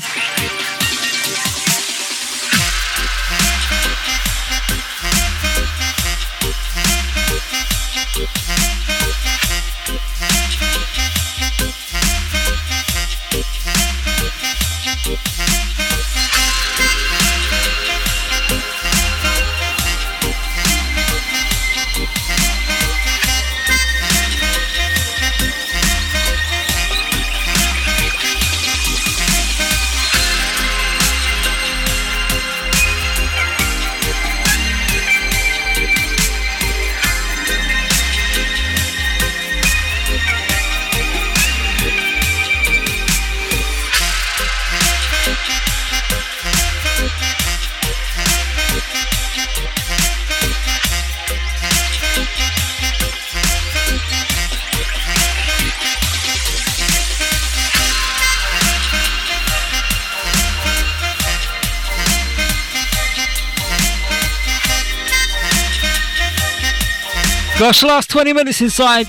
Gosh, 67.73 67.85
last 67.85 68.11
20 68.11 68.35
minutes 68.35 68.61
inside. 68.61 69.07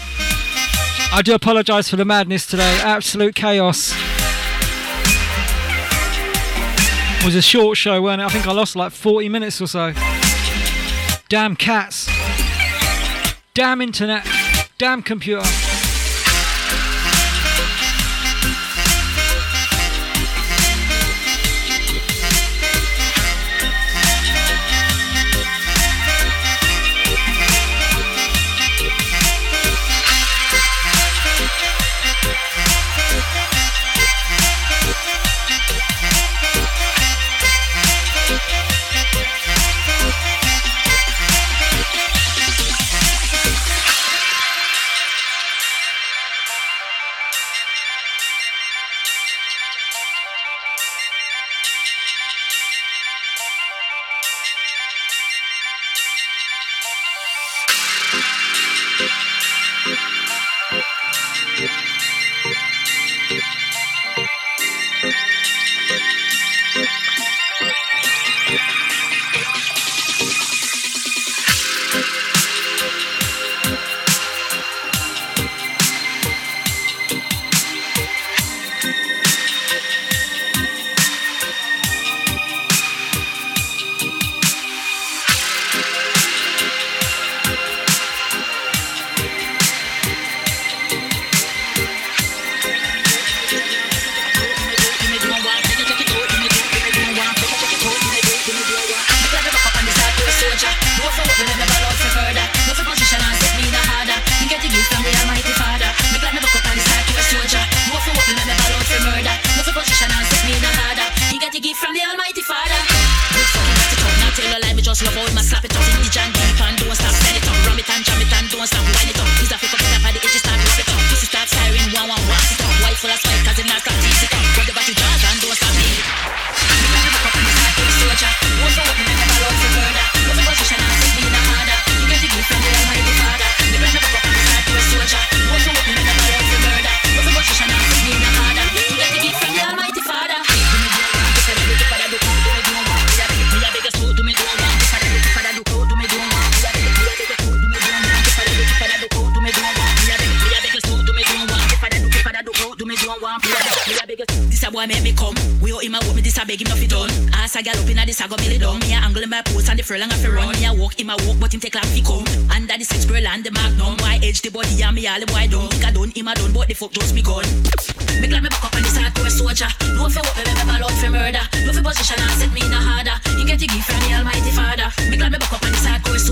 I 1.12 1.22
do 1.22 1.34
apologise 1.34 1.90
for 1.90 1.98
the 1.98 2.06
madness 2.06 2.46
today. 2.48 2.80
Absolute 2.82 3.36
chaos. 3.36 3.92
It 7.20 7.26
was 7.26 7.36
a 7.36 7.42
short 7.42 7.76
show, 7.76 8.02
weren't 8.02 8.22
it? 8.22 8.24
I 8.24 8.30
think 8.30 8.48
I 8.48 8.54
lost 8.54 8.78
like 8.78 8.94
40 8.94 9.28
minutes 9.28 9.60
or 9.60 9.68
so. 9.68 9.92
Damn 11.28 11.58
cats. 11.58 12.10
Damn 13.54 13.82
internet. 13.82 14.26
Damn 14.78 15.04
computer. 15.04 15.44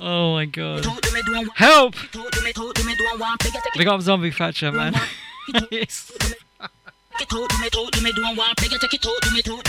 oh 0.00 0.32
my 0.32 0.44
god. 0.46 0.86
Help! 1.54 1.94
Big 3.76 3.86
up 3.86 4.00
Zombie 4.00 4.30
Thatcher, 4.30 4.72
man. 4.72 4.94
yes. 5.70 6.12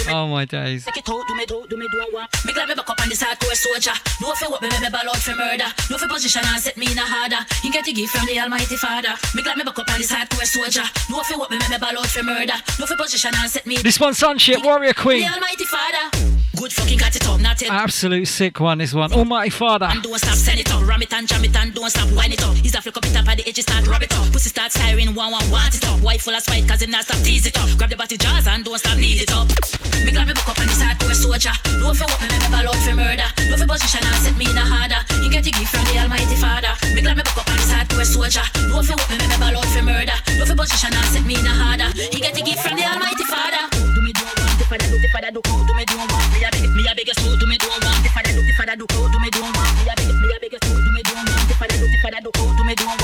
Oh 0.09 0.27
my 0.27 0.45
days. 0.45 0.85
Take 0.85 0.97
it 0.97 1.07
me, 1.35 1.45
do, 1.45 1.65
do 1.69 1.75
me, 1.75 1.87
do 1.91 2.05
one. 2.11 2.27
Me 2.45 2.53
glad 2.53 2.69
me 2.69 2.75
back 2.75 2.89
up 2.89 3.01
on 3.01 3.09
this 3.09 3.21
hardcore 3.21 3.55
soldier. 3.55 3.91
No 4.21 4.33
for 4.33 4.49
what 4.49 4.61
me, 4.61 4.69
me 4.69 4.89
ball 4.89 5.09
out 5.09 5.17
for 5.17 5.35
murder. 5.35 5.65
No 5.89 5.97
for 5.97 6.07
position 6.07 6.41
and 6.45 6.61
set 6.61 6.77
me 6.77 6.91
in 6.91 6.97
a 6.97 7.01
harder. 7.01 7.43
You 7.63 7.71
get 7.71 7.83
the 7.85 7.93
gift 7.93 8.15
from 8.15 8.25
the 8.27 8.39
Almighty 8.39 8.77
Father. 8.77 9.13
Me 9.35 9.43
glad 9.43 9.57
me 9.57 9.63
back 9.63 9.77
up 9.77 9.89
on 9.89 9.97
this 9.97 10.11
hardcore 10.11 10.45
soldier. 10.45 10.83
No 11.09 11.23
for 11.23 11.37
what 11.39 11.51
me, 11.51 11.57
me 11.57 11.77
ball 11.77 11.97
out 11.97 12.07
for 12.07 12.23
murder. 12.23 12.53
No 12.79 12.85
for 12.85 12.95
position 12.95 13.31
and 13.35 13.49
set 13.51 13.65
me. 13.65 13.77
This 13.77 13.99
one, 13.99 14.13
Sunship, 14.13 14.63
Warrior 14.63 14.93
Queen. 14.93 15.21
The 15.21 15.33
Almighty 15.33 15.65
Father. 15.65 16.50
Good 16.61 16.73
fucking 16.73 16.99
got 16.99 17.15
it 17.15 17.25
up, 17.25 17.41
not 17.41 17.59
it. 17.63 17.71
Absolute 17.71 18.27
sick 18.27 18.59
one, 18.59 18.77
this 18.77 18.93
one. 18.93 19.11
Oh 19.13 19.25
Almighty 19.25 19.49
Father. 19.49 19.89
And 19.89 20.03
don't 20.03 20.13
stop, 20.21 20.37
send 20.37 20.59
it 20.59 20.69
up. 20.69 20.85
Ram 20.85 21.01
it 21.01 21.11
and 21.11 21.27
jam 21.27 21.43
it 21.43 21.57
and 21.57 21.73
don't 21.73 21.89
stop, 21.89 22.05
wind 22.13 22.33
it 22.37 22.43
up. 22.43 22.53
He's 22.53 22.75
a 22.75 22.81
flick 22.85 22.97
up 22.97 23.03
it 23.03 23.17
up 23.17 23.27
at 23.27 23.41
the 23.41 23.49
edges, 23.49 23.65
start 23.65 23.87
rub 23.87 24.03
it 24.03 24.13
up. 24.13 24.29
Pussy 24.29 24.49
start 24.49 24.71
siren, 24.71 25.15
one, 25.17 25.31
one, 25.31 25.41
want 25.49 25.73
it 25.73 25.81
up. 25.89 25.99
Wife 26.01 26.21
full 26.21 26.35
of 26.35 26.43
spite, 26.43 26.69
cause 26.69 26.83
him 26.83 26.91
not 26.91 27.01
stop, 27.01 27.17
tease 27.25 27.47
it 27.47 27.57
up. 27.57 27.65
Grab 27.79 27.89
the 27.89 27.97
body 27.97 28.15
jaws 28.15 28.45
and 28.45 28.63
don't 28.63 28.77
stop, 28.77 28.95
knees 28.95 29.25
it 29.25 29.33
up. 29.33 29.49
Me 30.05 30.13
glad 30.13 30.29
me 30.29 30.37
buck 30.37 30.53
up 30.53 30.59
on 30.61 30.69
this 30.69 30.77
hardcore 30.77 31.17
soldier. 31.17 31.55
No 31.81 31.97
for 31.97 32.05
what 32.05 32.21
me, 32.21 32.29
me 32.29 32.47
ball 32.53 32.77
for 32.85 32.93
murder. 32.93 33.29
No 33.49 33.57
for 33.57 33.65
position 33.65 34.05
and 34.05 34.21
set 34.21 34.37
me 34.37 34.45
in 34.45 34.53
a 34.53 34.61
harder. 34.61 35.01
You 35.25 35.33
get 35.33 35.41
the 35.41 35.49
gift 35.57 35.73
from 35.73 35.81
the 35.89 35.97
Almighty 35.97 36.37
Father. 36.37 36.77
Me 36.93 37.01
glad 37.01 37.17
me 37.17 37.25
buck 37.25 37.41
up 37.41 37.49
on 37.49 37.57
this 37.57 37.73
hardcore 37.73 38.05
soldier. 38.05 38.45
No 38.69 38.85
for 38.85 38.93
what 38.93 39.09
me, 39.09 39.17
me 39.17 39.37
ball 39.41 39.65
for 39.73 39.81
murder. 39.81 40.13
No 40.37 40.45
for 40.45 40.53
position 40.53 40.93
and 40.93 41.09
set 41.09 41.25
me 41.25 41.41
in 41.41 41.47
a 41.49 41.53
harder. 41.57 41.89
You 42.13 42.21
get 42.21 42.37
the 42.37 42.45
gift 42.45 42.61
from 42.61 42.77
the 42.77 42.85
Almighty 42.85 43.25
Father. 43.25 43.65
Do 43.73 43.99
me 44.05 44.13
do 44.13 44.21
one, 44.29 44.61
the 44.61 44.65
father 44.69 44.85
do, 44.85 45.01
the 45.01 45.09
father 45.09 45.33
do, 45.33 45.41
do 45.41 45.73
me 45.73 45.85
do 45.89 45.97
one. 45.97 46.29
Me 46.37 46.45
a 46.45 46.50
me 46.75 46.87
a 46.87 46.95
beg 46.95 47.09
a 47.09 47.13
soul, 47.19 47.35
do 47.37 47.45
me 47.47 47.57
do 47.57 47.67
one. 47.67 47.81
The 47.81 48.09
father 48.13 48.33
do, 48.33 48.41
the 48.41 48.53
father 48.53 48.75
do, 48.75 48.85
me 49.19 49.29
do. 49.29 49.41
Me 49.41 49.83
a 49.89 49.93
beg, 49.97 50.15
me 50.21 50.27
a 50.31 50.39
beg 50.39 50.53
a 50.53 50.65
soul, 50.65 50.77
do 50.77 50.91
me 50.91 51.01
do 51.03 51.13
one. 51.15 51.25
The 51.25 51.55
father 51.59 51.77
do, 51.77 51.87
the 51.87 51.97
father 52.01 52.21
do, 52.21 52.31
do 52.31 52.63
me 52.63 52.75
do 52.75 52.85
one. 52.85 53.00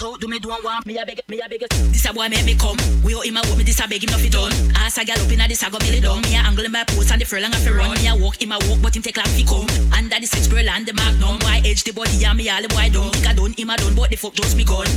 Do, 0.00 0.16
the 0.16 0.18
do, 0.18 0.28
me 0.28 0.38
do 0.40 0.48
one. 0.48 0.82
Me 0.86 0.96
a 0.96 1.04
beg, 1.04 1.20
me 1.28 1.40
a 1.44 1.48
beg. 1.48 1.68
This 1.92 2.08
a 2.08 2.12
boy 2.12 2.28
make 2.28 2.44
me 2.44 2.56
come. 2.56 2.80
We 3.04 3.14
out 3.14 3.28
him 3.28 3.36
a 3.36 3.44
walk 3.44 3.58
me, 3.60 3.64
this 3.64 3.78
a 3.80 3.86
beg 3.86 4.02
him 4.02 4.08
nothing 4.08 4.32
done. 4.32 4.52
Ass 4.74 4.96
a 4.96 5.04
gal 5.04 5.20
up 5.20 5.30
inna 5.30 5.46
this 5.46 5.62
a 5.62 5.68
go 5.68 5.78
belly 5.78 6.00
down. 6.00 6.24
Me 6.24 6.34
a 6.36 6.40
angle 6.40 6.64
in 6.64 6.72
my 6.72 6.84
post 6.88 7.12
and 7.12 7.20
the 7.20 7.26
furlong 7.28 7.52
a 7.52 7.60
fi 7.60 7.70
run. 7.70 7.92
Me 8.00 8.08
a 8.08 8.16
walk 8.16 8.40
him 8.40 8.52
a 8.52 8.58
walk, 8.64 8.80
but 8.80 8.96
him 8.96 9.04
take 9.04 9.20
long 9.20 9.28
fi 9.36 9.44
come. 9.44 9.68
Under 9.92 10.16
the 10.16 10.26
six 10.26 10.48
girl 10.48 10.64
and 10.64 10.88
the 10.88 10.96
magnum. 10.96 11.36
Why 11.44 11.60
edge 11.68 11.84
the 11.84 11.92
body 11.92 12.16
and 12.24 12.36
me 12.36 12.48
all 12.48 12.64
the 12.64 12.68
boy 12.72 12.88
done. 12.88 13.12
Think 13.12 13.28
I 13.28 13.32
done, 13.36 13.52
him 13.52 13.70
a 13.70 13.76
done, 13.76 13.94
but 13.94 14.08
the 14.08 14.16
fuck 14.16 14.32
just 14.32 14.56
begun. 14.56 14.88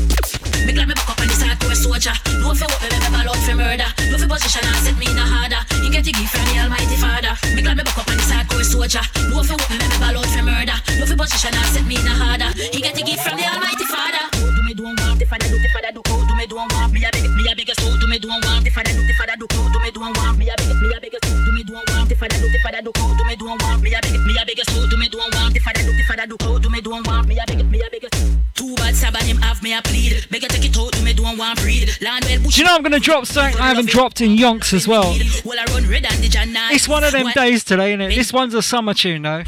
Me 0.64 0.72
glad 0.72 0.88
me 0.88 0.96
back 0.96 1.10
up 1.12 1.20
on 1.20 1.28
this 1.28 1.44
hardcore 1.44 1.76
soldier. 1.76 2.16
No 2.40 2.56
for 2.56 2.64
what 2.72 2.80
me, 2.80 2.88
me, 2.96 3.10
ball 3.12 3.28
out 3.28 3.40
for 3.44 3.56
murder. 3.60 3.90
No 4.08 4.16
for 4.16 4.30
position 4.32 4.64
and 4.64 4.80
set 4.88 4.96
me 4.96 5.12
in 5.12 5.20
a 5.20 5.26
harder. 5.28 5.62
You 5.84 5.92
get 5.92 6.08
the 6.08 6.16
gift 6.16 6.32
from 6.32 6.48
the 6.48 6.64
Almighty 6.64 6.96
Father. 6.96 7.36
Me 7.52 7.60
glad 7.60 7.76
me 7.76 7.84
back 7.84 8.00
up 8.00 8.08
on 8.08 8.16
this 8.16 8.32
hardcore 8.32 8.64
soldier. 8.64 9.04
No 9.28 9.44
for 9.44 9.60
what 9.60 9.68
me, 9.68 9.84
me, 9.84 9.98
ball 10.00 10.16
out 10.16 10.32
for 10.32 10.44
murder. 10.48 10.78
No 10.96 11.04
for 11.04 11.20
position 11.20 11.52
and 11.52 11.70
set 11.76 11.84
me 11.84 12.00
in 12.00 12.08
a 12.08 12.16
harder. 12.16 12.50
You 12.72 12.80
get 12.80 12.96
the 12.96 13.04
gift 13.04 13.28
from 13.28 13.36
the 13.36 13.44
Almighty 13.44 13.84
Father. 13.92 14.43
Do 14.74 14.82
me 14.82 14.90
do 14.90 14.96
one 14.96 15.06
want 15.06 15.20
the 15.20 15.26
father 15.28 15.48
do 15.48 15.60
the 15.62 15.70
father 15.70 15.92
do. 15.94 16.02
Oh, 16.10 16.26
do 16.28 16.34
me 16.34 16.48
do 16.48 16.56
one 16.56 16.68
want 16.74 16.94
me 16.94 17.06
a 17.06 17.10
beg 17.14 17.30
me 17.30 17.46
a 17.46 17.54
beg 17.54 17.70
a. 17.70 17.76
Do 17.78 18.08
me 18.08 18.18
do 18.18 18.28
one 18.28 18.42
want 18.42 18.66
the 18.66 18.72
father 18.72 18.90
do 18.90 19.06
the 19.06 19.14
father 19.14 19.36
do. 19.38 19.46
Oh, 19.54 19.70
do 19.72 19.80
me 19.80 19.92
do 19.92 20.00
one 20.00 20.14
want 20.18 20.38
me 20.40 20.50
a 20.50 20.56
beg 20.58 20.74
me 20.82 20.90
a 20.90 21.00
beg 21.00 21.14
a. 21.14 21.20
Do 21.22 21.52
me 21.54 21.62
do 21.62 21.74
one 21.74 21.86
want 21.94 22.10
the 22.10 22.16
father 22.16 22.42
do 22.42 22.50
the 22.50 22.58
father 22.58 22.82
do. 22.82 22.92
Oh, 22.98 23.14
do 23.14 23.24
me 23.24 23.36
do 23.36 23.46
one 23.46 23.58
want 23.62 23.84
me 23.84 23.94
a 23.94 24.02
beg 24.02 24.18
me 24.26 24.34
a 24.34 24.46
beg 24.46 24.58
a. 24.58 24.66
Do 24.90 24.98
me 24.98 25.08
do 25.10 25.18
one 25.20 25.30
want 25.34 25.54
the 25.54 25.60
father 25.60 25.84
do 25.84 25.94
the 25.94 26.04
father 26.10 26.26
do. 26.26 26.38
Oh, 26.42 26.58
do 26.58 26.70
me 26.72 26.82
do 26.82 26.90
one 26.90 27.04
want 27.04 27.28
me 27.28 27.38
a 27.38 27.46
beg 27.46 27.64
me 27.70 27.82
a 27.86 27.90
beg. 27.92 28.10
Too 28.56 28.74
bad 28.74 28.96
Sabbath 28.96 29.22
him 29.22 29.38
have 29.38 29.62
me 29.62 29.74
a 29.78 29.82
plead. 29.84 30.26
Beg 30.32 30.42
take 30.42 30.66
it 30.66 30.76
out. 30.76 30.92
Do 30.92 31.04
me 31.04 31.14
do 31.14 31.22
one 31.22 31.38
want 31.38 31.62
breed. 31.62 31.96
Land 32.02 32.26
well 32.26 32.42
bush. 32.42 32.58
You 32.58 32.64
know 32.64 32.74
I'm 32.74 32.82
gonna 32.82 33.00
drop 33.00 33.28
something 33.28 33.62
I 33.62 33.68
haven't 33.68 33.90
dropped 33.90 34.22
in 34.22 34.38
Yonks 34.38 34.74
as 34.74 34.88
well. 34.88 35.14
It's 35.16 36.88
one 36.88 37.04
of 37.04 37.12
them 37.12 37.30
days 37.36 37.64
today, 37.64 37.94
innit? 37.96 38.16
This 38.16 38.34
one's 38.34 38.56
a 38.56 38.64
summer 38.64 38.96
tune 38.96 39.22
though. 39.22 39.44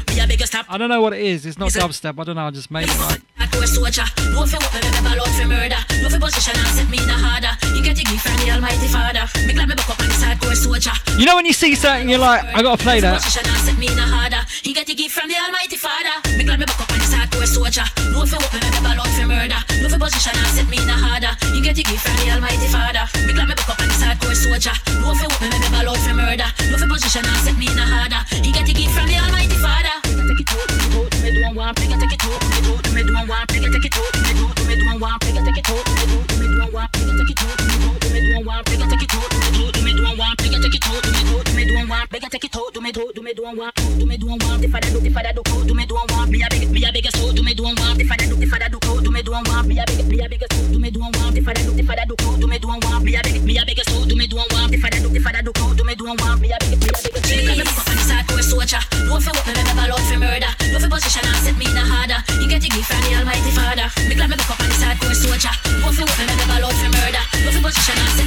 I 0.68 0.78
don't 0.78 0.88
know 0.88 1.00
what 1.00 1.14
it 1.14 1.22
is. 1.22 1.46
It's 1.46 1.58
not 1.58 1.70
dubstep. 1.70 2.20
I 2.20 2.22
don't 2.22 2.36
know. 2.36 2.46
I 2.46 2.50
just 2.52 2.70
made 2.70 2.86
it 2.88 3.22
right. 3.66 3.76
Soldier, 3.76 4.06
no 4.32 4.46
for 4.46 4.58
what 4.58 4.74
me 4.74 5.00
ball 5.02 5.20
out 5.20 5.34
for 5.34 5.46
murder. 5.46 5.78
No 6.02 6.08
for 6.08 6.18
position 6.18 6.54
and 6.56 6.72
set 6.74 6.88
me 6.88 6.98
in 6.98 7.10
a 7.10 7.18
harder. 7.18 7.52
You 7.74 7.82
get 7.82 7.96
the 7.96 8.04
gift 8.04 8.22
from 8.22 8.38
the 8.38 8.50
Almighty 8.50 8.88
Father. 8.88 9.26
Me 9.46 9.52
glad 9.52 9.68
me 9.68 9.74
buck 9.74 9.90
up 9.90 10.00
on 10.00 10.08
this 10.08 10.22
hardcore 10.22 10.54
soldier. 10.54 10.94
You 11.18 11.26
know 11.26 11.36
when 11.36 11.46
you 11.46 11.52
see 11.52 11.74
something, 11.74 12.08
you're 12.08 12.22
like, 12.22 12.44
I 12.54 12.62
gotta 12.62 12.82
play 12.82 13.00
that. 13.00 13.22
Position 13.22 13.46
and 13.46 13.60
set 13.66 13.78
me 13.78 13.86
in 13.90 13.98
a 13.98 14.06
harder. 14.06 14.42
You 14.62 14.74
get 14.74 14.86
the 14.86 14.94
gift 14.94 15.14
from 15.14 15.28
the 15.28 15.36
Almighty 15.36 15.76
Father. 15.76 16.14
Me 16.38 16.44
glad 16.44 16.60
me 16.60 16.66
buck 16.66 16.80
up 16.80 16.92
on 16.92 16.98
this 16.98 17.12
hardcore 17.14 17.46
soldier. 17.46 17.86
No 18.14 18.24
for 18.26 18.38
what 18.38 18.54
me 18.54 18.80
ball 18.82 18.98
out 19.02 19.12
for 19.18 19.26
murder. 19.26 19.60
No 19.82 19.86
for 19.90 19.98
position 19.98 20.34
and 20.34 20.50
set 20.54 20.66
me 20.70 20.78
in 20.78 20.88
a 20.88 20.96
harder. 20.96 21.32
You 21.54 21.60
get 21.62 21.74
the 21.76 21.82
gift 21.82 22.02
from 22.06 22.16
the 22.22 22.26
Almighty 22.32 22.68
Father. 22.70 23.04
Me 23.26 23.32
glad 23.34 23.48
me 23.50 23.54
buck 23.54 23.70
up 23.74 23.80
on 23.82 23.88
this 23.90 24.02
hardcore 24.02 24.36
soldier. 24.36 24.74
No 25.02 25.10
for 25.14 25.26
what 25.26 25.42
me 25.42 25.68
ball 25.74 25.90
out 25.90 26.00
for 26.06 26.14
murder. 26.14 26.48
No 26.70 26.76
for 26.78 26.88
position 26.90 27.24
and 27.26 27.40
set 27.42 27.56
me 27.58 27.66
in 27.66 27.78
a 27.78 27.86
harder. 27.86 28.22
You 28.40 28.52
get 28.54 28.66
the 28.66 28.74
gift 28.74 28.94
from 28.94 29.10
the 29.10 29.18
Almighty 29.18 29.58
Father. 29.58 29.96
Take 30.26 30.42
it 30.42 30.85
me 31.26 31.42
do 31.42 31.58
one. 31.58 31.74
Take 31.74 31.90
it, 31.90 31.98
take 31.98 32.12
it 32.12 32.24
out, 32.24 32.40
take 32.40 32.58
it 32.58 32.70
out, 32.70 32.94
me 32.94 33.02
do 33.02 33.14
one. 33.14 33.46
Take 33.48 33.66
it, 33.66 33.72
take 33.72 33.84
it 33.84 33.96
out, 33.98 34.14
me 34.14 34.32
do, 34.38 34.46
me 34.66 34.74
do 34.78 34.98
one. 34.98 35.18
Take 35.18 35.34
it, 35.34 35.42
take 35.42 35.58
it 35.58 35.70
out, 35.70 35.86
me 35.90 36.04
do, 36.06 36.18
me 36.38 36.46
do 36.46 36.70
one. 36.70 36.88
Take 36.92 37.02
it, 37.02 37.18
take 37.18 37.30
it 37.30 37.42
out, 37.42 37.58
me 37.58 37.76
do, 37.76 38.02
me 38.06 38.20
do 38.22 38.38
one. 38.46 38.62
Take 38.66 38.78
it, 38.78 38.86
take 38.86 39.02
it 39.02 39.16
out, 39.16 39.34
me 39.34 39.50
do, 39.58 39.82
me 39.82 39.92
do 39.94 40.06
one. 40.06 40.36
Take 40.36 40.54
it, 40.54 40.62
take 40.62 40.74
it 40.74 40.86
out, 40.86 41.02
me 41.02 41.22
do, 41.26 41.36
me 41.56 41.64
do 41.66 41.74
one. 41.88 42.06
Take 42.06 42.22
it, 42.22 42.30
take 42.30 42.44
it 42.44 42.56
out, 42.56 42.76
me 42.78 42.92
do, 42.92 43.22
me 43.22 43.32
do 43.34 43.42
one 43.42 43.56
want. 43.56 43.74
Do 43.98 44.06
me 44.06 44.16
do 44.16 44.26
one 44.26 44.38
want. 44.38 44.62
The 44.62 44.68
father 44.68 44.90
do, 44.90 45.00
the 45.00 45.10
father 45.10 45.32
do, 45.34 45.42
do 45.42 45.74
me 45.74 45.86
do 45.86 45.94
one 45.94 46.06
want. 46.10 46.30
Me 46.30 46.42
a 46.42 46.48
beg, 46.48 46.70
me 46.70 46.84
a 46.84 46.90
a 46.90 47.10
soul. 47.18 47.32
Do 47.32 47.42
me 47.42 47.54
do 47.54 47.62
one 47.64 47.74
want. 47.74 47.98
The 47.98 48.04
father 48.04 48.26
do, 48.26 48.36
the 48.36 48.46
father 48.46 48.68
do, 48.70 48.78
do 48.78 49.10
me 49.10 49.22
do 49.22 49.30
one 49.32 49.44
want. 49.50 49.66
Me 49.66 49.78
a 49.78 49.84
beg, 49.86 50.06
me 50.06 50.20
a 50.22 50.26
a 50.30 50.46
soul. 50.46 50.70
Do 50.70 50.78
me 50.78 50.90
do 50.90 51.00
one 51.00 51.12
want. 51.18 51.34
The 51.34 51.40
father 51.42 51.62
do, 51.66 51.74
the 51.74 51.82
father 51.82 52.06
do, 52.06 52.14
do 52.38 52.46
me 52.46 52.58
do 52.58 52.68
one 52.68 52.80
want. 52.86 53.04
Me 53.04 53.16
a 53.16 53.22
beg, 53.22 53.42
me 53.42 53.58
a 53.58 53.62
a 53.66 53.84
soul. 53.90 54.04
Do 54.06 54.14
me 54.14 54.26
do 54.26 54.36
one 54.36 54.46
want. 54.52 54.70
The 54.70 54.78
father 54.78 55.00
do, 55.00 55.08
the 55.08 55.18
father 55.18 55.42
do, 55.42 55.52
do 55.52 55.84
me 55.84 55.94
do 55.94 56.04
one 56.06 56.16
want. 56.22 56.40
Me 56.40 56.52
a 56.52 56.58
beg, 56.60 56.78
me 56.78 56.86
a 56.86 56.92
beg 56.94 57.16
a 57.18 57.18
soul. 57.18 57.26
Me 57.26 57.42
a 57.42 57.46
beg 57.50 57.58
a 57.58 57.96
hardcore 58.14 58.42
soldier. 58.42 58.78
No 59.10 59.18
for 59.18 59.34
what 59.34 59.46
me 59.46 59.52
me 59.52 59.72
ball 59.74 59.92
out 59.92 60.00
for. 60.00 60.65
For 60.86 60.94
position 61.02 61.26
and 61.26 61.42
set 61.42 61.56
me 61.58 61.66
in 61.66 61.74
a 61.74 61.82
harder. 61.82 62.22
You 62.38 62.46
get 62.46 62.62
the 62.62 62.70
gift 62.70 62.86
from 62.86 63.02
the 63.02 63.18
Almighty 63.18 63.50
Father. 63.50 63.90
Me 64.06 64.14
glad 64.14 64.30
me 64.30 64.36
buck 64.38 64.54
up 64.54 64.62
on 64.62 64.70
this 64.70 64.78
hardcore 64.78 65.18
soldier. 65.18 65.50
No 65.82 65.90
for 65.90 66.06
what 66.06 66.14
me 66.14 66.30
me 66.30 66.46
ball 66.46 66.62
out 66.62 66.78
for 66.78 66.90
murder. 66.94 67.22
No 67.42 67.50
for 67.50 67.62
position 67.66 67.98
and 67.98 68.12
set 68.14 68.25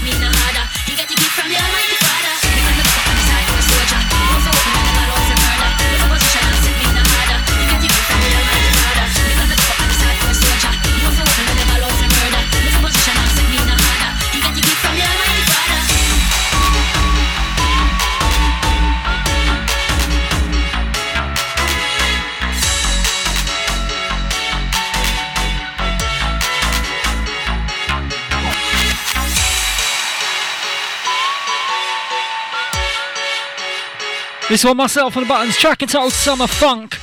This 34.50 34.64
one 34.66 34.78
myself 34.78 35.16
on 35.16 35.24
the 35.24 35.30
buttons, 35.30 35.56
track 35.58 35.84
entitled 35.84 36.12
Summer 36.12 36.48
Funk. 36.48 36.96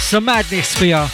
Some 0.00 0.24
madness 0.24 0.74
for 0.74 0.86
ya. 0.86 1.08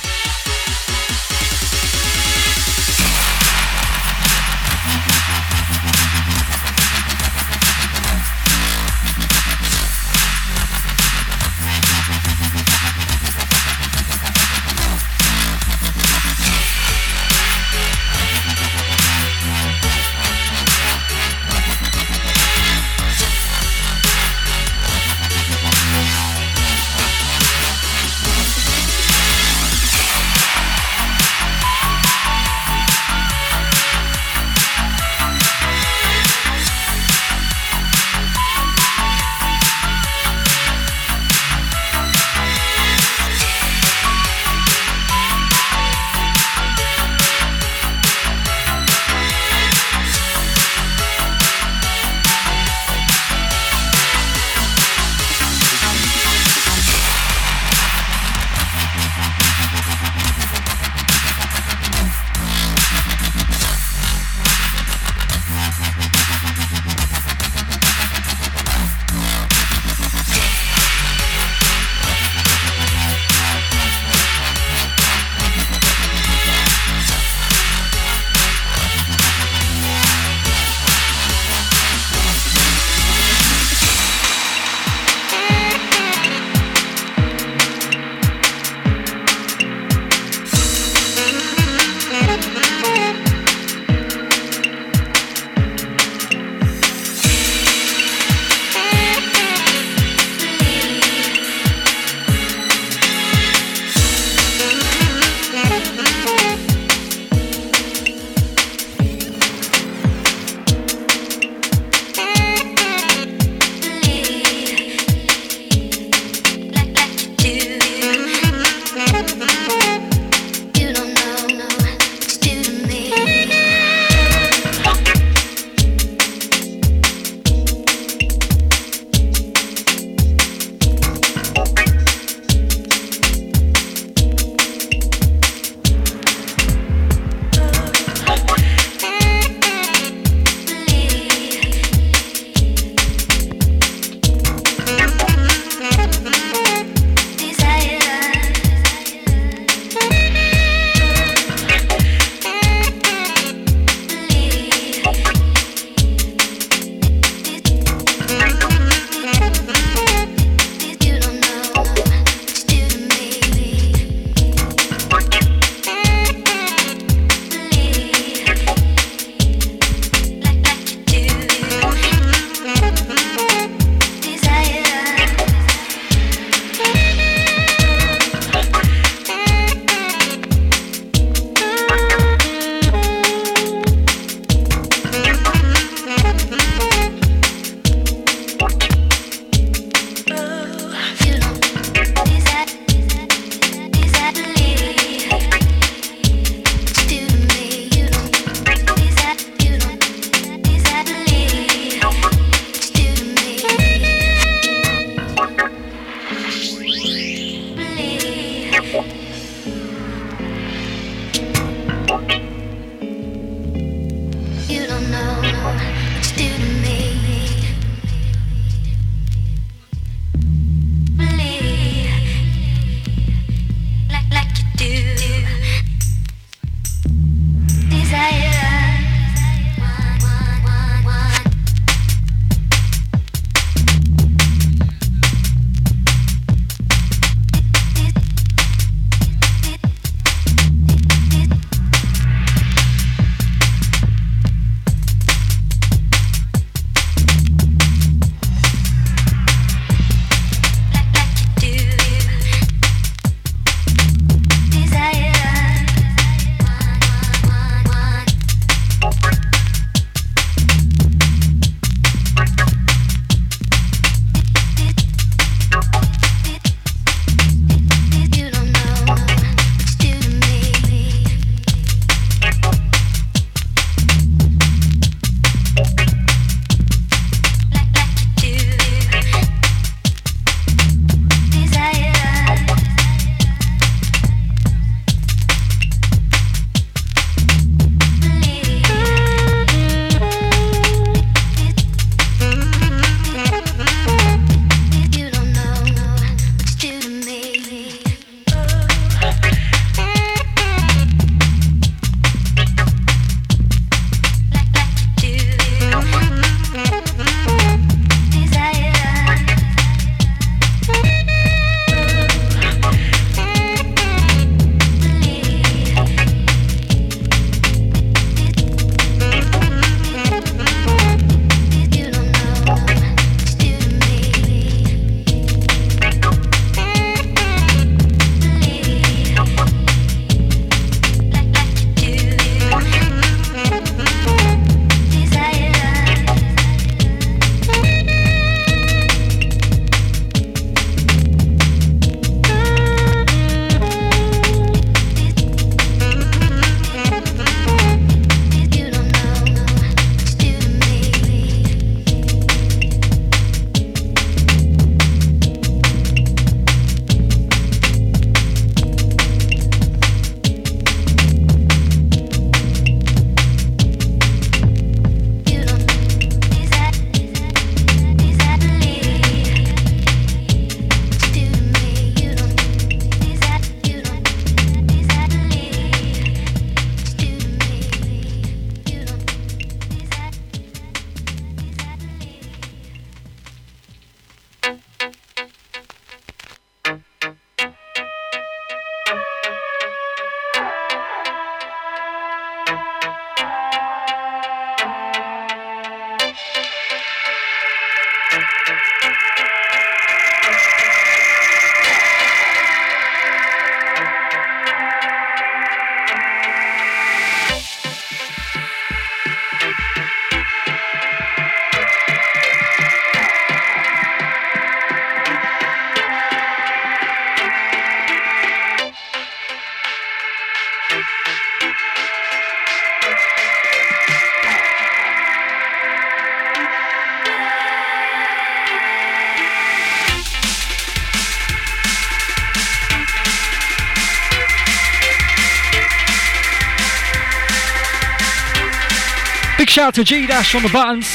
Out 439.84 439.92
to 439.92 440.02
G 440.02 440.26
Dash 440.26 440.54
on 440.54 440.62
the 440.62 440.70
buttons. 440.70 441.06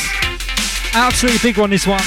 Absolutely 0.94 1.40
big 1.42 1.58
one, 1.58 1.72
this 1.72 1.88
one. 1.88 2.00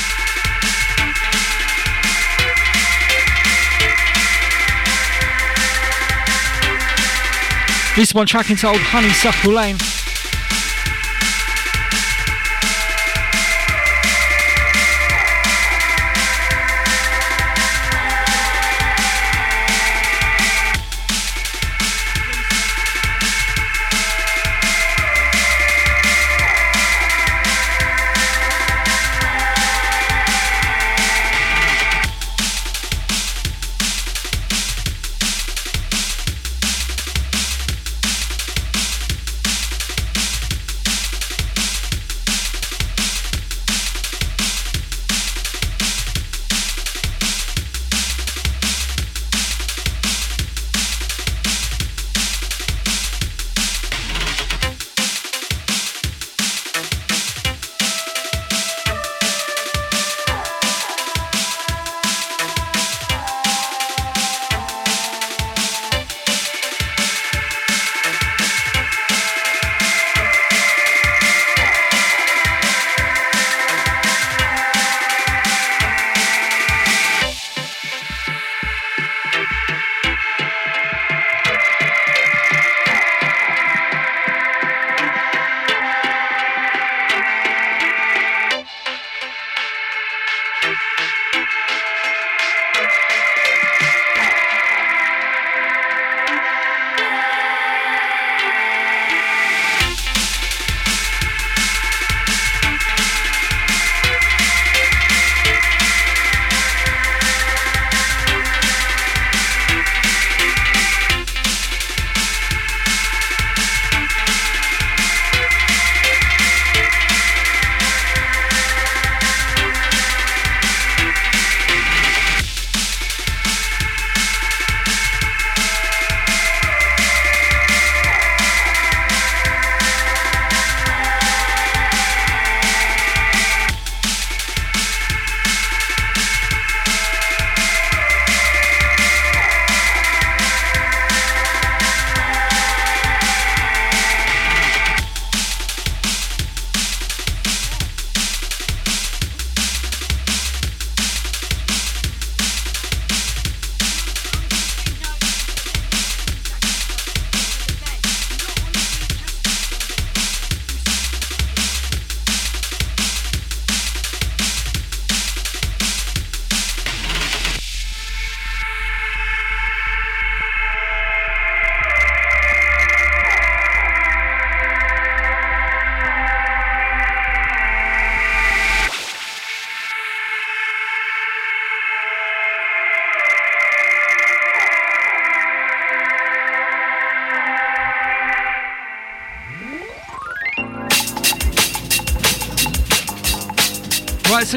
This 7.97 8.14
one 8.14 8.28
tracking 8.28 8.55
to 8.59 8.68
old 8.68 8.76
Honeysuckle 8.78 9.52
Lane. 9.52 9.76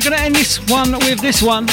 So 0.02 0.10
gonna 0.10 0.22
end 0.22 0.36
this 0.36 0.58
one 0.70 0.92
with 0.92 1.22
this 1.22 1.42
one. 1.42 1.68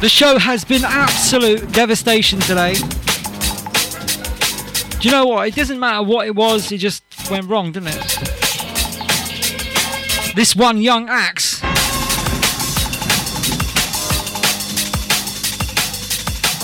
The 0.00 0.08
show 0.08 0.38
has 0.38 0.64
been 0.64 0.86
absolute 0.86 1.70
devastation 1.72 2.40
today. 2.40 2.76
Do 5.00 5.06
you 5.06 5.10
know 5.10 5.26
what? 5.26 5.48
It 5.48 5.54
doesn't 5.54 5.78
matter 5.78 6.02
what 6.02 6.26
it 6.26 6.34
was, 6.34 6.72
it 6.72 6.78
just 6.78 7.02
went 7.30 7.46
wrong, 7.46 7.72
didn't 7.72 7.88
it? 7.88 8.18
This 10.34 10.56
one 10.56 10.80
young 10.80 11.10
axe. 11.10 11.62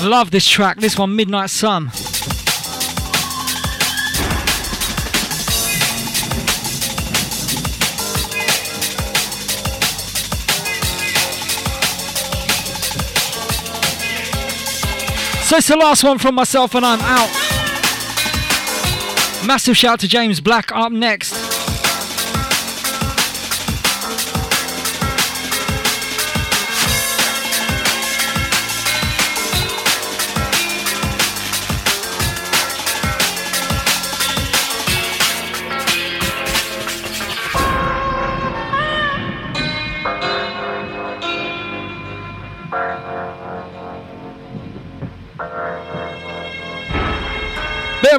Love 0.02 0.30
this 0.30 0.48
track, 0.48 0.78
this 0.78 0.98
one, 0.98 1.14
Midnight 1.14 1.50
Sun. 1.50 1.90
So 15.46 15.58
it's 15.58 15.68
the 15.68 15.76
last 15.76 16.02
one 16.02 16.18
from 16.18 16.34
myself, 16.34 16.74
and 16.74 16.84
I'm 16.84 16.98
out. 17.00 17.30
Massive 19.46 19.76
shout 19.76 20.00
to 20.00 20.08
James 20.08 20.40
Black 20.40 20.72
up 20.72 20.90
next. 20.90 21.45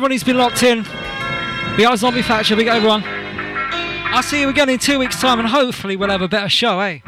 Everyone 0.07 0.15
who's 0.15 0.23
been 0.23 0.37
locked 0.37 0.63
in. 0.63 0.83
Big 1.75 1.85
up 1.85 1.97
Zombie 1.97 2.21
Thatcher, 2.21 2.55
big 2.55 2.67
everyone. 2.67 3.03
I'll 3.05 4.23
see 4.23 4.39
you 4.39 4.47
again 4.47 4.69
in 4.69 4.79
two 4.79 4.99
weeks' 4.99 5.19
time 5.19 5.37
and 5.37 5.49
hopefully 5.49 5.97
we'll 5.97 6.09
have 6.09 6.21
a 6.21 6.29
better 6.29 6.47
show, 6.47 6.79
eh? 6.79 6.99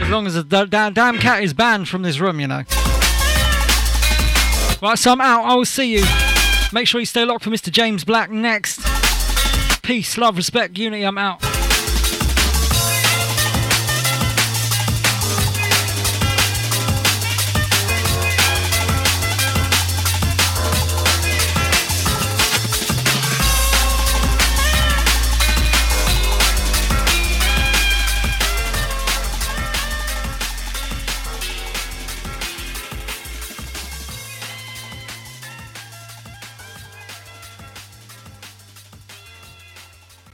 As 0.00 0.08
long 0.08 0.26
as 0.26 0.32
the 0.32 0.42
damn 0.42 1.18
cat 1.18 1.42
is 1.42 1.52
banned 1.52 1.90
from 1.90 2.00
this 2.00 2.20
room, 2.20 2.40
you 2.40 2.46
know. 2.46 2.62
Right, 4.80 4.96
so 4.96 5.12
I'm 5.12 5.20
out. 5.20 5.44
I 5.44 5.54
will 5.54 5.66
see 5.66 5.98
you. 5.98 6.04
Make 6.72 6.88
sure 6.88 7.00
you 7.00 7.06
stay 7.06 7.26
locked 7.26 7.44
for 7.44 7.50
Mr. 7.50 7.70
James 7.70 8.02
Black 8.02 8.30
next. 8.30 8.80
Peace, 9.82 10.16
love, 10.16 10.38
respect, 10.38 10.78
unity. 10.78 11.02
I'm 11.02 11.18
out. 11.18 11.45